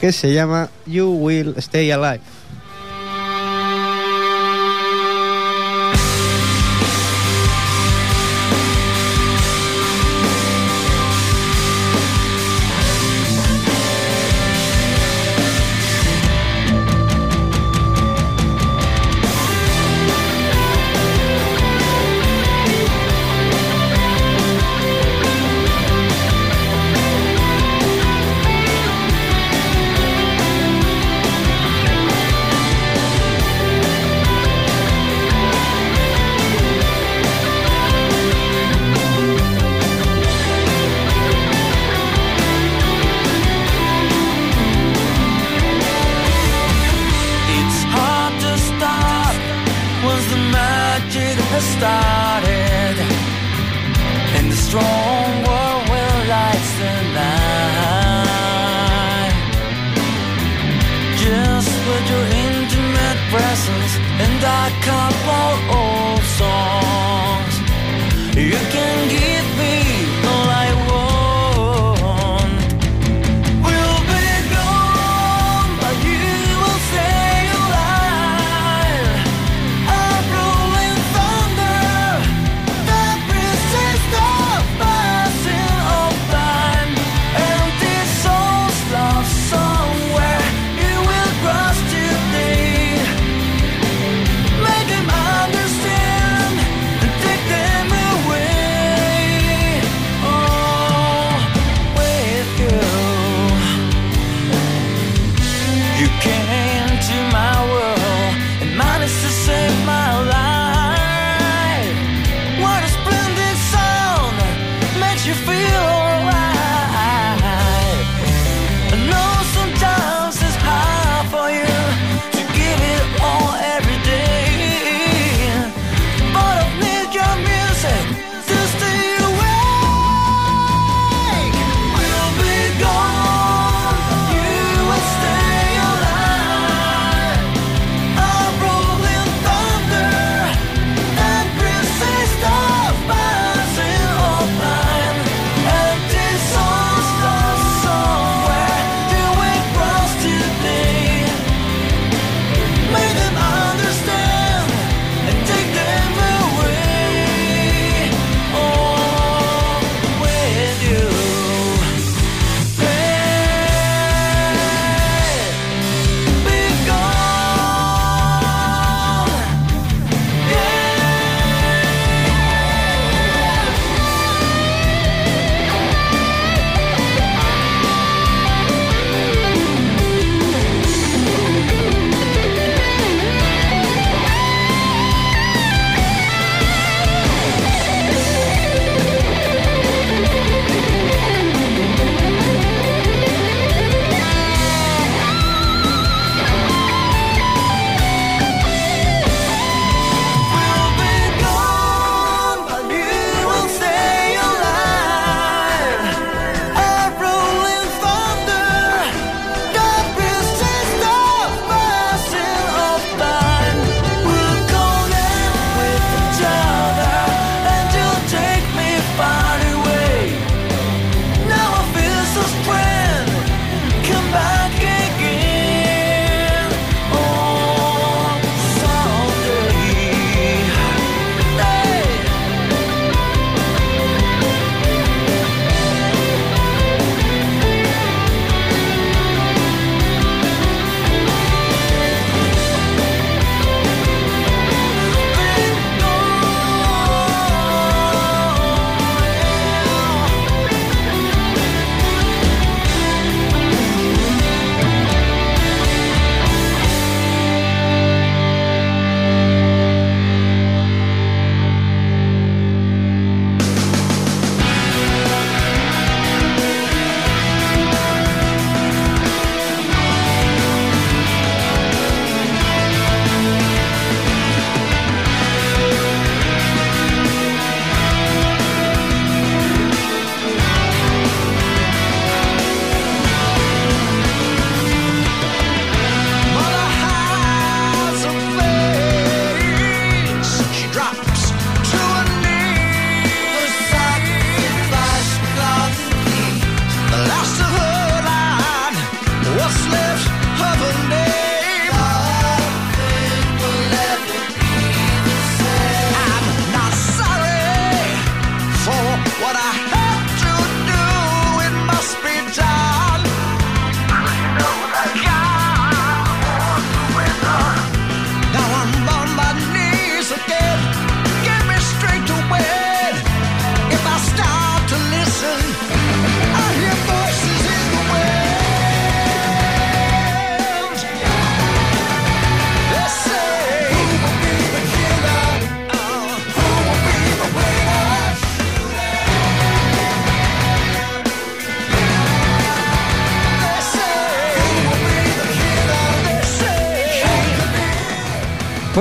[0.01, 2.21] que se llama You Will Stay Alive.
[51.95, 52.95] started,
[54.35, 58.55] and the strong world will light the night.
[61.25, 63.93] Just with your intimate presence,
[64.23, 66.14] and I can't fall over.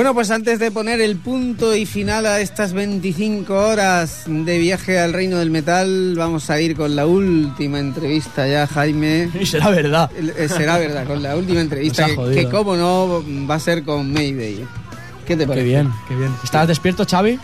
[0.05, 4.99] Bueno, pues antes de poner el punto y final a estas 25 horas de viaje
[4.99, 9.31] al reino del metal, vamos a ir con la última entrevista ya, Jaime.
[9.41, 10.11] Y será verdad.
[10.15, 14.13] Eh, Será verdad, con la última entrevista, que, que como no va a ser con
[14.13, 14.67] Mayday.
[15.27, 15.65] ¿Qué te Qué parece?
[15.65, 16.35] bien, qué bien.
[16.45, 17.39] ¿Estás despierto, Xavi?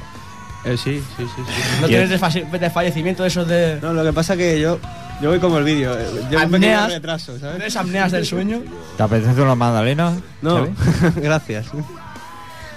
[0.66, 1.62] Eh, sí, sí, sí, sí.
[1.80, 3.78] ¿No tienes desfa- desfallecimiento de esos de...
[3.80, 4.78] No, lo que pasa que yo,
[5.22, 5.98] yo voy como el vídeo.
[5.98, 6.92] eh, pequeño Apneas.
[6.92, 7.56] retraso, ¿sabes?
[7.56, 8.60] ¿Tienes apneas del sueño?
[8.98, 10.12] ¿Te apetece una magdalena?
[10.42, 10.70] No, Xavi?
[11.22, 11.68] gracias.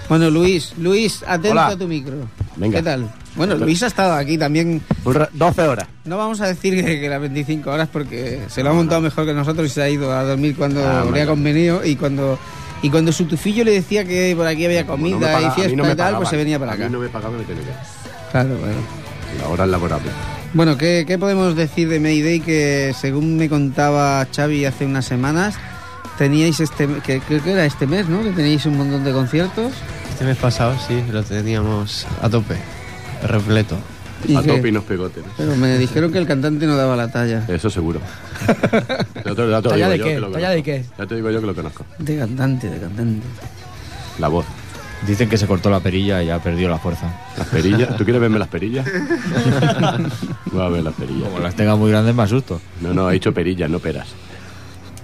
[0.09, 1.67] Bueno, Luis, Luis, atento Hola.
[1.67, 2.13] a tu micro.
[2.55, 2.77] Venga.
[2.79, 3.09] ¿Qué tal?
[3.35, 4.81] Bueno, Luis ha estado aquí también.
[5.05, 5.87] Un ra- 12 horas.
[6.05, 9.25] No vamos a decir que, que las 25 horas porque se lo ha montado mejor
[9.25, 12.37] que nosotros y se ha ido a dormir cuando Ah, le ha convenido y cuando
[12.83, 15.45] y cuando su tufillo le decía que por aquí había no comida me paga- y
[15.45, 16.85] a fiesta no y tal, pues se venía para A acá.
[16.85, 17.71] mí no me pagaban me tenía que.
[18.31, 18.79] Claro, bueno.
[19.39, 20.09] La hora es laborable.
[20.53, 22.39] Bueno, ¿qué, qué podemos decir de Mayday?
[22.41, 25.55] Que según me contaba Xavi hace unas semanas,
[26.17, 28.23] teníais este, que creo que era este mes, ¿no?
[28.23, 29.71] Que teníais un montón de conciertos.
[30.09, 32.55] Este mes pasado sí, lo teníamos a tope,
[33.23, 33.77] repleto.
[34.25, 34.47] ¿Y A qué?
[34.55, 35.21] tope y nos pegotes.
[35.35, 37.43] Pero me dijeron que el cantante no daba la talla.
[37.47, 37.99] Eso seguro.
[39.25, 40.13] Ya te, ¿Talla digo de yo qué?
[40.15, 40.55] que lo ¿Talla conozco.
[40.55, 40.85] de qué?
[40.97, 41.85] Ya te digo yo que lo conozco.
[41.97, 43.25] De cantante, de cantante.
[44.19, 44.45] La voz.
[45.07, 47.13] Dicen que se cortó la perilla y ya perdió la fuerza.
[47.37, 47.95] Las perillas.
[47.97, 48.85] ¿Tú quieres verme las perillas?
[50.51, 51.27] Voy a ver las perillas.
[51.29, 52.61] Como las tenga muy grandes, me asusto.
[52.81, 54.07] No, no, he hecho perillas, no peras.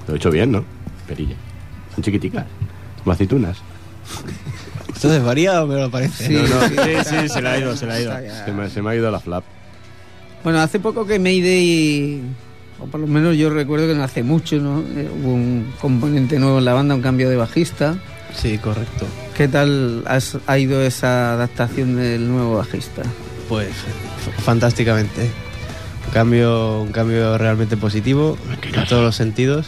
[0.08, 0.64] Lo he hecho bien, ¿no?
[1.10, 1.38] Perillas.
[1.96, 2.46] Son chiquiticas.
[3.04, 3.58] Como aceitunas.
[4.94, 6.28] ¿Esto es variado me lo parece?
[6.28, 6.68] Sí, No, no.
[6.68, 6.76] sí,
[7.10, 8.14] Sí, se la ha ido, se la ha ido.
[8.46, 9.44] Se me, se me ha ido la flap.
[10.44, 12.22] Bueno, hace poco que Mayday,
[12.80, 14.80] o por lo menos yo recuerdo que no hace mucho, ¿no?
[14.80, 17.96] Eh, hubo un componente nuevo en la banda, un cambio de bajista.
[18.34, 19.06] Sí, correcto.
[19.36, 23.02] ¿Qué tal has- ha ido esa adaptación del nuevo bajista?
[23.50, 23.70] Pues
[24.44, 25.30] fantásticamente.
[26.08, 28.38] Un cambio, un cambio realmente positivo
[28.74, 29.68] en todos los sentidos.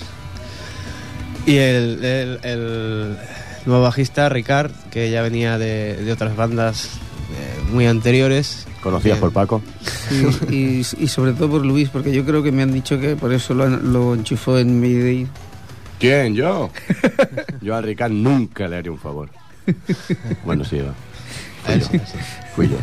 [1.45, 3.17] Y el, el- el
[3.65, 8.67] nuevo bajista, Ricard, que ya venía de, de otras bandas eh, muy anteriores.
[8.81, 9.61] Conocidas que- por Paco.
[10.49, 13.15] Y, y- y sobre todo por Luis, porque yo creo que me han dicho que
[13.15, 15.27] por eso lo, lo enchufó en Mayday.
[15.99, 16.33] ¿Quién?
[16.35, 16.71] ¿Yo?
[17.61, 19.29] Yo a Ricard nunca le haría un favor.
[20.43, 20.93] Bueno, sí, va.
[21.63, 21.87] Fui yo.
[22.55, 22.77] Fui yo.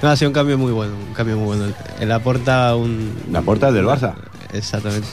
[0.00, 1.74] No, ha sido un cambio muy bueno, un cambio muy bueno.
[1.98, 3.12] Él aporta un...
[3.32, 4.14] ¿La aporta del Barça?
[4.52, 5.06] Exactamente.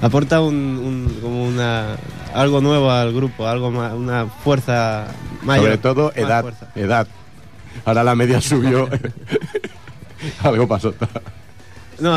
[0.00, 1.96] Aporta un, un- como una
[2.34, 5.06] algo nuevo al grupo, algo más, una fuerza
[5.42, 5.64] mayor.
[5.66, 6.42] Sobre todo edad.
[6.42, 6.68] fuerza.
[6.74, 7.06] Edad.
[7.84, 8.88] Ahora la media subió.
[10.42, 10.94] Algo pasó.
[12.00, 12.14] No,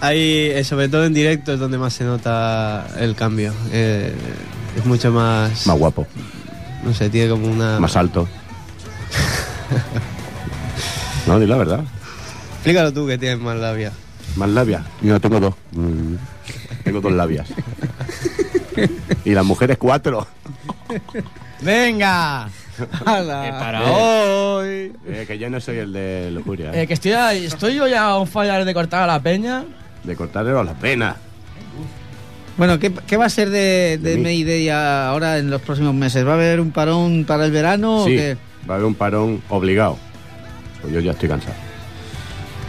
[0.00, 0.20] hay,
[0.50, 3.52] eh, sobre todo en directo es donde más se nota el cambio.
[3.72, 4.12] Eh,
[4.76, 6.06] es mucho más, Más guapo.
[6.82, 7.78] no sé, tiene como una...
[7.78, 8.26] Más alto.
[11.26, 11.80] No, di la verdad.
[12.54, 13.92] Explícalo tú que tienes más labia.
[14.36, 14.84] Más labia.
[15.02, 15.54] Yo tengo dos.
[15.72, 16.14] Mm.
[16.84, 17.48] Tengo dos labias.
[19.24, 20.26] Y las mujeres cuatro.
[21.62, 22.48] ¡Venga!
[23.06, 23.56] ¡Hala!
[23.58, 24.92] Para hoy.
[25.08, 26.72] Eh, que yo no soy el de lujuria.
[26.74, 26.86] Eh, eh.
[26.86, 29.64] que estoy, ahí- estoy yo ya a un fallar de cortar a la peña.
[30.04, 31.16] De cortarle las penas.
[32.58, 34.22] Bueno, ¿qué, qué va a ser de, de De mí.
[34.22, 36.26] Mayday ahora en los próximos meses?
[36.26, 38.36] ¿Va a haber un parón para el verano Sí, o qué?
[38.68, 39.98] va a haber un parón obligado.
[40.80, 41.54] Pues yo ya estoy cansado.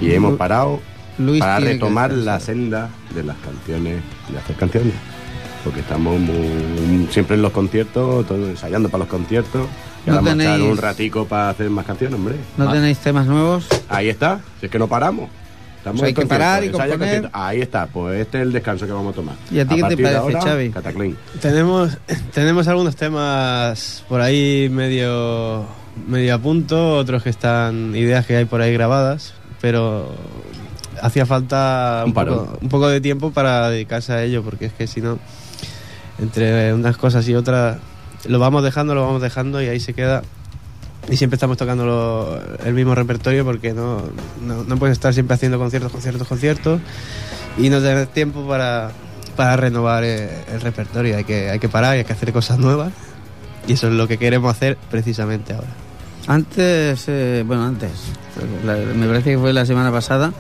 [0.02, 0.80] Y hemos parado
[1.18, 4.94] Luis para retomar la senda de las canciones, de hacer canciones.
[5.64, 9.68] Porque estamos muy- siempre en los conciertos, todo ensayando para los conciertos.
[10.06, 12.36] Y No ahora vamos a un ratico para hacer más canciones, hombre.
[12.56, 13.68] ¿No Ah, tenéis temas nuevos?
[13.90, 15.30] Ahí está, si es que no paramos.
[15.78, 16.98] Estamos O sea, hay que parar y componer.
[17.00, 17.30] concierto.
[17.34, 19.36] Ahí está, pues este es el descanso que vamos a tomar.
[19.52, 20.70] ¿Y a ti qué te parece, ahora, Xavi?
[20.70, 21.18] Cataclín.
[21.42, 21.98] Tenemos,
[22.34, 25.66] tenemos algunos temas por ahí medio,
[26.08, 30.14] medio a punto, otros que están, ideas que hay por ahí grabadas, pero
[31.02, 34.74] hacía falta Un un, poco, un poco de tiempo para dedicarse a ello, porque es
[34.74, 35.18] que si no,
[36.20, 37.78] entre unas cosas y otras,
[38.28, 40.24] lo vamos dejando, lo vamos dejando y ahí se queda.
[41.10, 44.02] Y siempre estamos tocando lo- el mismo repertorio porque no,
[44.46, 46.82] no, no puedes estar siempre haciendo conciertos, conciertos, conciertos
[47.58, 48.92] y no tener tiempo para,
[49.38, 51.16] para renovar eh, el repertorio.
[51.18, 52.92] Hay que, hay que parar y hay que hacer cosas nuevas.
[53.68, 55.68] Y eso es lo que queremos hacer precisamente ahora.
[56.28, 57.92] Antes, eh, bueno, antes,
[58.66, 60.34] la- me parece que fue la semana pasada,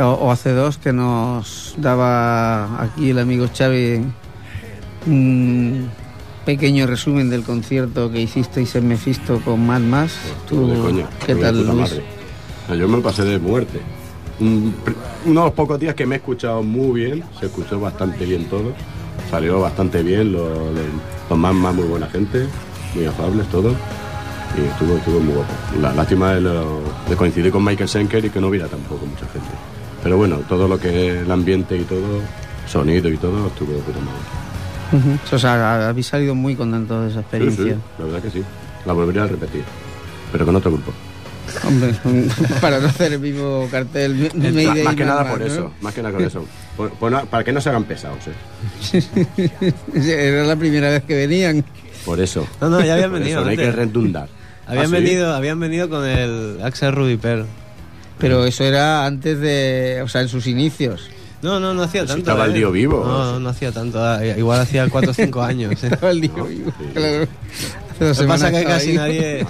[0.00, 4.04] o, o hace dos, que nos daba aquí el amigo Xavi
[5.06, 5.88] un
[6.44, 10.12] pequeño resumen del concierto que hicisteis en Mephisto con Mad Max.
[10.48, 12.00] ¿Tú, De coña, ¿Qué tal, Luis?
[12.76, 13.80] Yo me pasé de muerte.
[14.40, 14.94] Un pr-
[15.24, 18.44] uno de los pocos días que me he escuchado muy bien, se escuchó bastante bien
[18.46, 18.72] todo,
[19.30, 22.46] salió bastante bien, lo- lo- los más, más muy buena gente,
[22.94, 23.70] muy afables todo,
[24.58, 25.52] y estuvo, estuvo muy guapo.
[25.80, 29.26] La lástima de, lo- de coincidir con Michael Schenker y que no hubiera tampoco mucha
[29.28, 29.48] gente.
[30.06, 32.20] Pero bueno, todo lo que es el ambiente y todo,
[32.64, 35.18] sonido y todo, estuvo de puta madre.
[35.32, 37.74] O sea, habéis salido muy contentos de esa experiencia.
[37.74, 38.44] sí, la verdad que sí.
[38.84, 39.64] La volvería a repetir.
[40.30, 40.92] Pero con otro grupo.
[41.66, 41.92] Hombre,
[42.60, 44.30] para no hacer el mismo cartel.
[44.84, 45.46] más, que nada por ¿no?
[45.46, 45.72] eso.
[45.80, 46.44] Más que nada por eso.
[46.76, 49.02] Por- por no- para que no se hagan pesados, ¿eh?
[49.96, 51.64] Era la primera vez que venían.
[52.04, 52.46] Por eso.
[52.60, 54.28] No, no, ya habían Por venido eso, no hay que redundar.
[54.68, 54.92] Habían, ¿Ah, sí?
[55.02, 57.44] venido, habían venido con el Axel Rudiper.
[58.18, 60.00] Pero eso era antes de.
[60.04, 61.08] O sea, en sus inicios.
[61.42, 62.30] No, no, no hacía Pues tanto.
[62.30, 63.04] estaba el tío vivo.
[63.04, 64.02] No, no, no hacía tanto.
[64.02, 65.72] ah, Igual hacía 4 o 5 años.
[65.84, 65.88] ¿eh?
[65.92, 67.26] Estaba el tío vivo, claro.
[67.92, 68.96] Hace dos Lo que pasa que casi ahí.
[68.96, 69.46] nadie,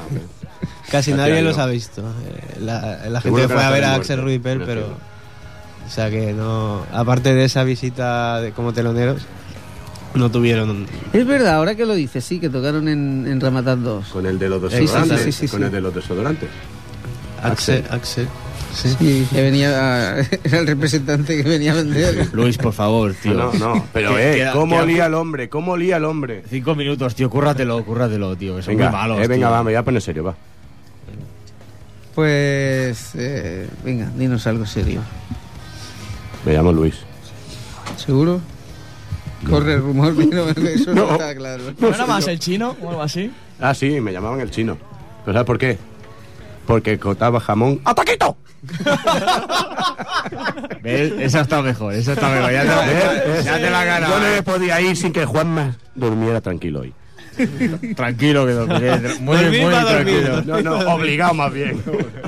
[0.90, 2.02] casi Hacía nadie los ha visto.
[2.02, 4.96] Eh, La, la gente fue a ver a Axel me pero.
[5.86, 6.84] O sea que no.
[6.92, 9.22] Aparte de esa visita de, como teloneros,
[10.14, 10.86] no tuvieron.
[11.12, 14.08] Es verdad, ahora que lo dices, sí, que tocaron en, en Ramadan 2.
[14.08, 15.22] Con el de los Sí, sí, sí, desodorantes.
[15.22, 16.48] sí, sí, con el de los desodorantes.
[17.42, 17.84] Axel.
[17.90, 18.26] Axel.
[18.74, 18.94] Sí.
[18.98, 20.18] Sí, que venía.
[20.44, 22.28] Era el representante que venía a vender.
[22.32, 23.32] Luis, por favor, tío.
[23.34, 25.48] No, no, pero eh, queda- ¿cómo queda- lía el hombre?
[25.48, 26.42] ¿Cómo lía el hombre?
[26.50, 28.56] Cinco minutos, tío, cúrratelo, cúrratelo, tío.
[28.56, 29.18] Que son Venga, muy malos.
[29.18, 29.50] eh, venga, tío.
[29.52, 30.34] va, me voy a poner serio, va.
[32.14, 33.10] Pues.
[33.14, 35.00] eh, venga, dinos algo serio.
[36.44, 36.94] Me llamo Luis.
[37.96, 38.40] ¿Seguro?
[39.48, 41.12] Corre el rumor, pero eso no, No.
[41.12, 41.62] está claro.
[41.78, 43.30] ¿No era más el chino o algo así?
[43.60, 44.76] Ah, sí, me llamaban el chino.
[45.24, 45.78] ¿Pero sabes por qué?
[46.66, 47.80] Porque cotaba jamón.
[47.84, 48.36] ¡Ataquito!
[50.82, 51.12] ¿Ves?
[51.20, 52.50] Esa está mejor, esa está mejor.
[52.52, 54.08] Ya te, ya te la gana.
[54.08, 56.92] Yo no me podía ir sin que Juanma durmiera tranquilo hoy.
[57.94, 58.98] Tranquilo que dormiré.
[59.20, 60.42] Muy, muy a tranquilo.
[60.42, 61.82] No, no, obligado más bien.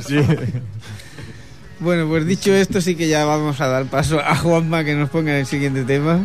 [0.06, 0.20] Sí.
[1.80, 5.10] Bueno, pues dicho esto, sí que ya vamos a dar paso a Juanma que nos
[5.10, 6.20] ponga el siguiente tema.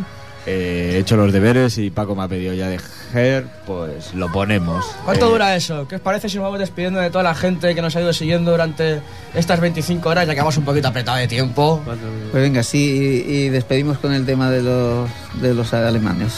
[0.46, 2.78] Eh, he hecho los deberes y Paco me ha pedido ya de
[3.12, 4.84] Ger, pues lo ponemos.
[5.04, 5.88] ¿Cuánto Eh, dura eso?
[5.88, 8.12] ¿Qué os parece si nos vamos despidiendo de toda la gente que nos ha ido
[8.12, 9.00] siguiendo durante
[9.34, 11.80] estas 25 horas, ya que vamos un poquito apretados de tiempo?
[11.84, 15.08] Pues venga, sí, y, y despedimos con el tema de los,
[15.40, 16.34] de los alemanes.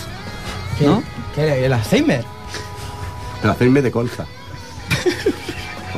[0.80, 1.02] ¿No?
[1.34, 1.64] ¿Qué?
[1.66, 2.24] ¿El Alzheimer?
[3.42, 4.24] El hacerme de colza.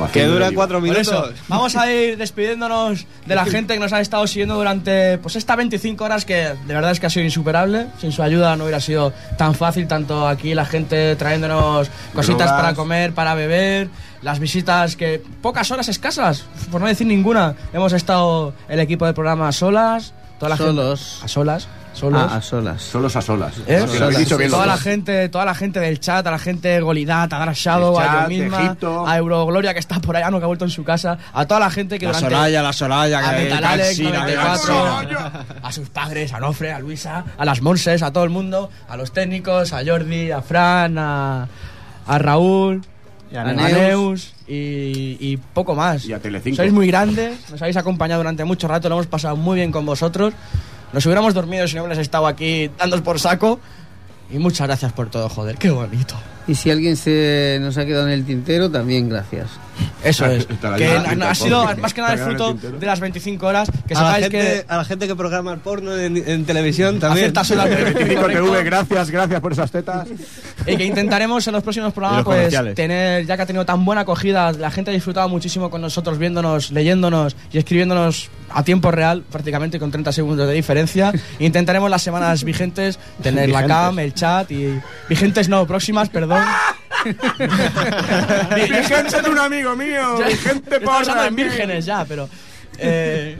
[0.07, 1.07] Que dura de- 4 Por minutos.
[1.07, 5.35] eso, vamos a ir despidiéndonos de la gente que nos ha estado siguiendo durante pues
[5.35, 7.87] estas 25 horas que de verdad es que ha sido insuperable.
[7.99, 12.61] Sin su ayuda no hubiera sido tan fácil, tanto aquí la gente trayéndonos cositas Drogas.
[12.61, 13.89] para comer, para beber,
[14.21, 17.55] las visitas que pocas horas escasas, por no decir ninguna.
[17.73, 20.99] Hemos estado el equipo del programa solas, toda la Solos.
[21.13, 21.67] gente a solas,
[21.99, 22.21] solos.
[22.31, 22.81] Ah, a solas.
[22.81, 23.53] Solos a solas.
[23.67, 23.85] ¿Eh?
[23.91, 24.81] Que lo dicho bien toda la dos.
[24.81, 28.07] gente, toda la gente del chat, a la gente de Golidat, a Dark Shadow, Del
[28.07, 29.07] a chat, yo misma, Egipto.
[29.07, 31.59] a Eurogloria que está por allá, no que ha vuelto en su casa, a toda
[31.59, 35.15] la gente que La durante Soraya, la Soraya, a que Metal Alex Cansina, 94,
[35.63, 38.97] a sus padres, a Nofre, a Luisa, a las Monses, a todo el mundo, a
[38.97, 41.47] los técnicos, a Jordi, a Fran, a,
[42.07, 42.81] a Raúl,
[43.31, 43.71] Y a a Neus.
[43.73, 46.05] Neus y, y poco más.
[46.05, 46.55] Y a Telecinco.
[46.57, 49.85] Sois muy grandes, nos habéis acompañado durante mucho rato, lo hemos pasado muy bien con
[49.85, 50.33] vosotros.
[50.93, 53.59] Nos hubiéramos dormido si no hubierais estado aquí dándos por saco.
[54.31, 56.15] Y muchas gracias por todo, joder, qué bonito.
[56.49, 59.49] Y si alguien se nos ha quedado en el tintero, también gracias.
[60.03, 60.45] Eso es.
[60.45, 63.69] Que ya ha, sido más que nada el fruto de las 25 horas.
[63.87, 66.99] Que a, la gente, que a la gente que programa el porno en, en televisión
[66.99, 67.25] también.
[67.25, 70.07] ciertas horas del 25 TV, gracias, gracias por esas tetas.
[70.65, 73.83] y que intentaremos en los próximos programas los pues tener ya que ha tenido tan
[73.85, 78.91] buena acogida la gente ha disfrutado muchísimo con nosotros viéndonos leyéndonos y escribiéndonos a tiempo
[78.91, 84.13] real prácticamente con 30 segundos de diferencia intentaremos las semanas vigentes tener la cam el
[84.13, 86.38] chat y vigentes no próximas perdón
[88.55, 90.15] Vigente de un amigo mío.
[90.15, 92.27] Hablando de por vírgenes ya pero
[92.77, 93.37] eh,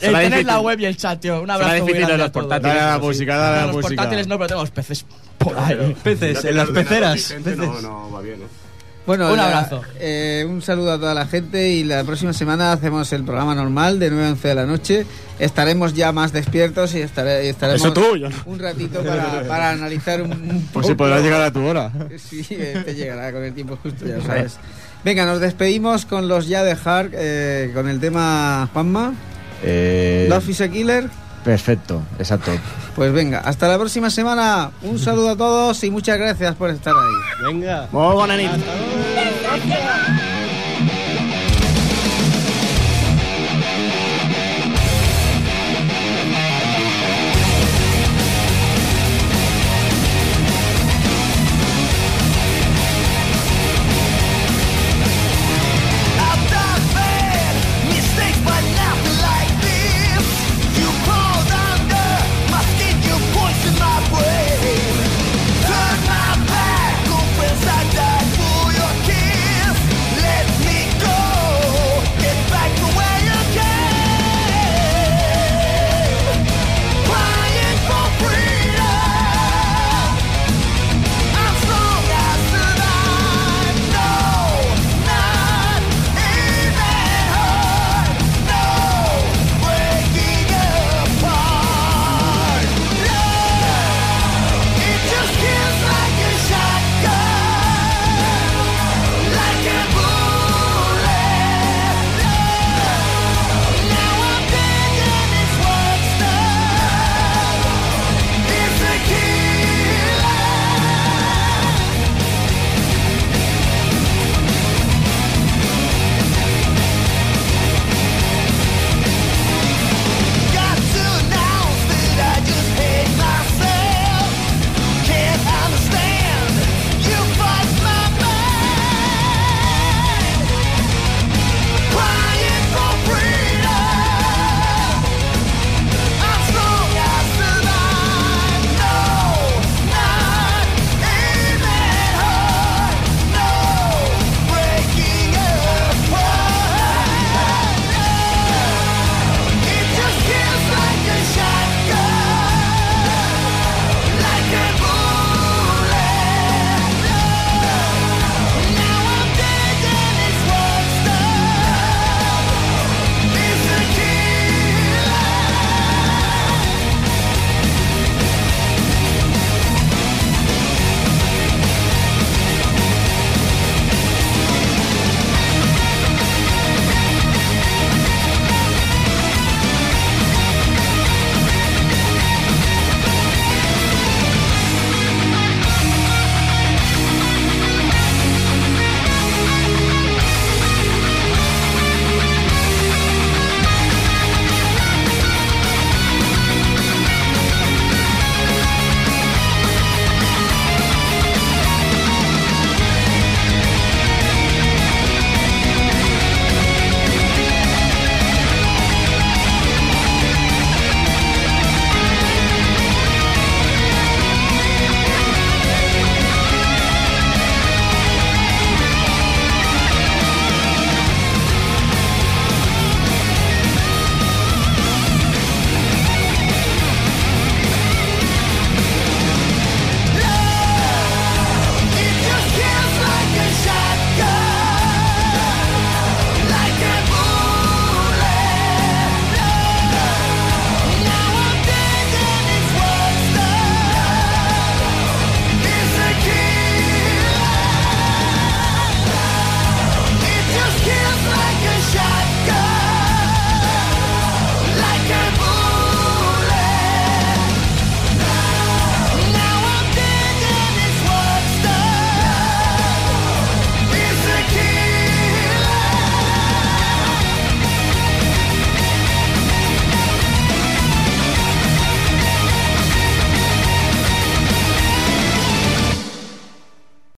[0.00, 0.46] el tener difícil.
[0.46, 2.80] la web y el chat tío un abrazo difícil grande en a los portátiles, Dale
[2.88, 3.88] a la música, dale a la los música.
[3.96, 5.06] portátiles no pero tenemos peces
[5.38, 7.14] por ahí Peces, en las peceras.
[7.14, 8.46] Vigente no, no va bien, ¿eh?
[9.08, 9.80] Bueno, Un la- abrazo.
[9.98, 13.98] eh, un saludo a toda la gente y la próxima semana hacemos el programa normal
[13.98, 15.06] de 9 a 11 de la noche.
[15.38, 18.36] Estaremos ya más despiertos y, estaré- y estaremos Eso tú, yo no.
[18.44, 21.90] un ratito para, para analizar un, un Pues si poco- podrás llegar a tu hora.
[22.18, 24.58] Sí, eh, te llegará con el tiempo justo, ya sabes.
[25.04, 29.14] Venga, nos despedimos con los ya de Hark, eh, con el tema Juanma.
[29.64, 31.08] Eh, Love is a Killer.
[31.48, 32.50] Perfecto, exacto.
[32.94, 34.70] Pues venga, hasta la próxima semana.
[34.82, 37.46] Un saludo a todos y muchas gracias por estar ahí.
[37.50, 37.88] Venga.
[37.90, 38.50] Muy buena nit.
[38.50, 40.17] Hasta luego.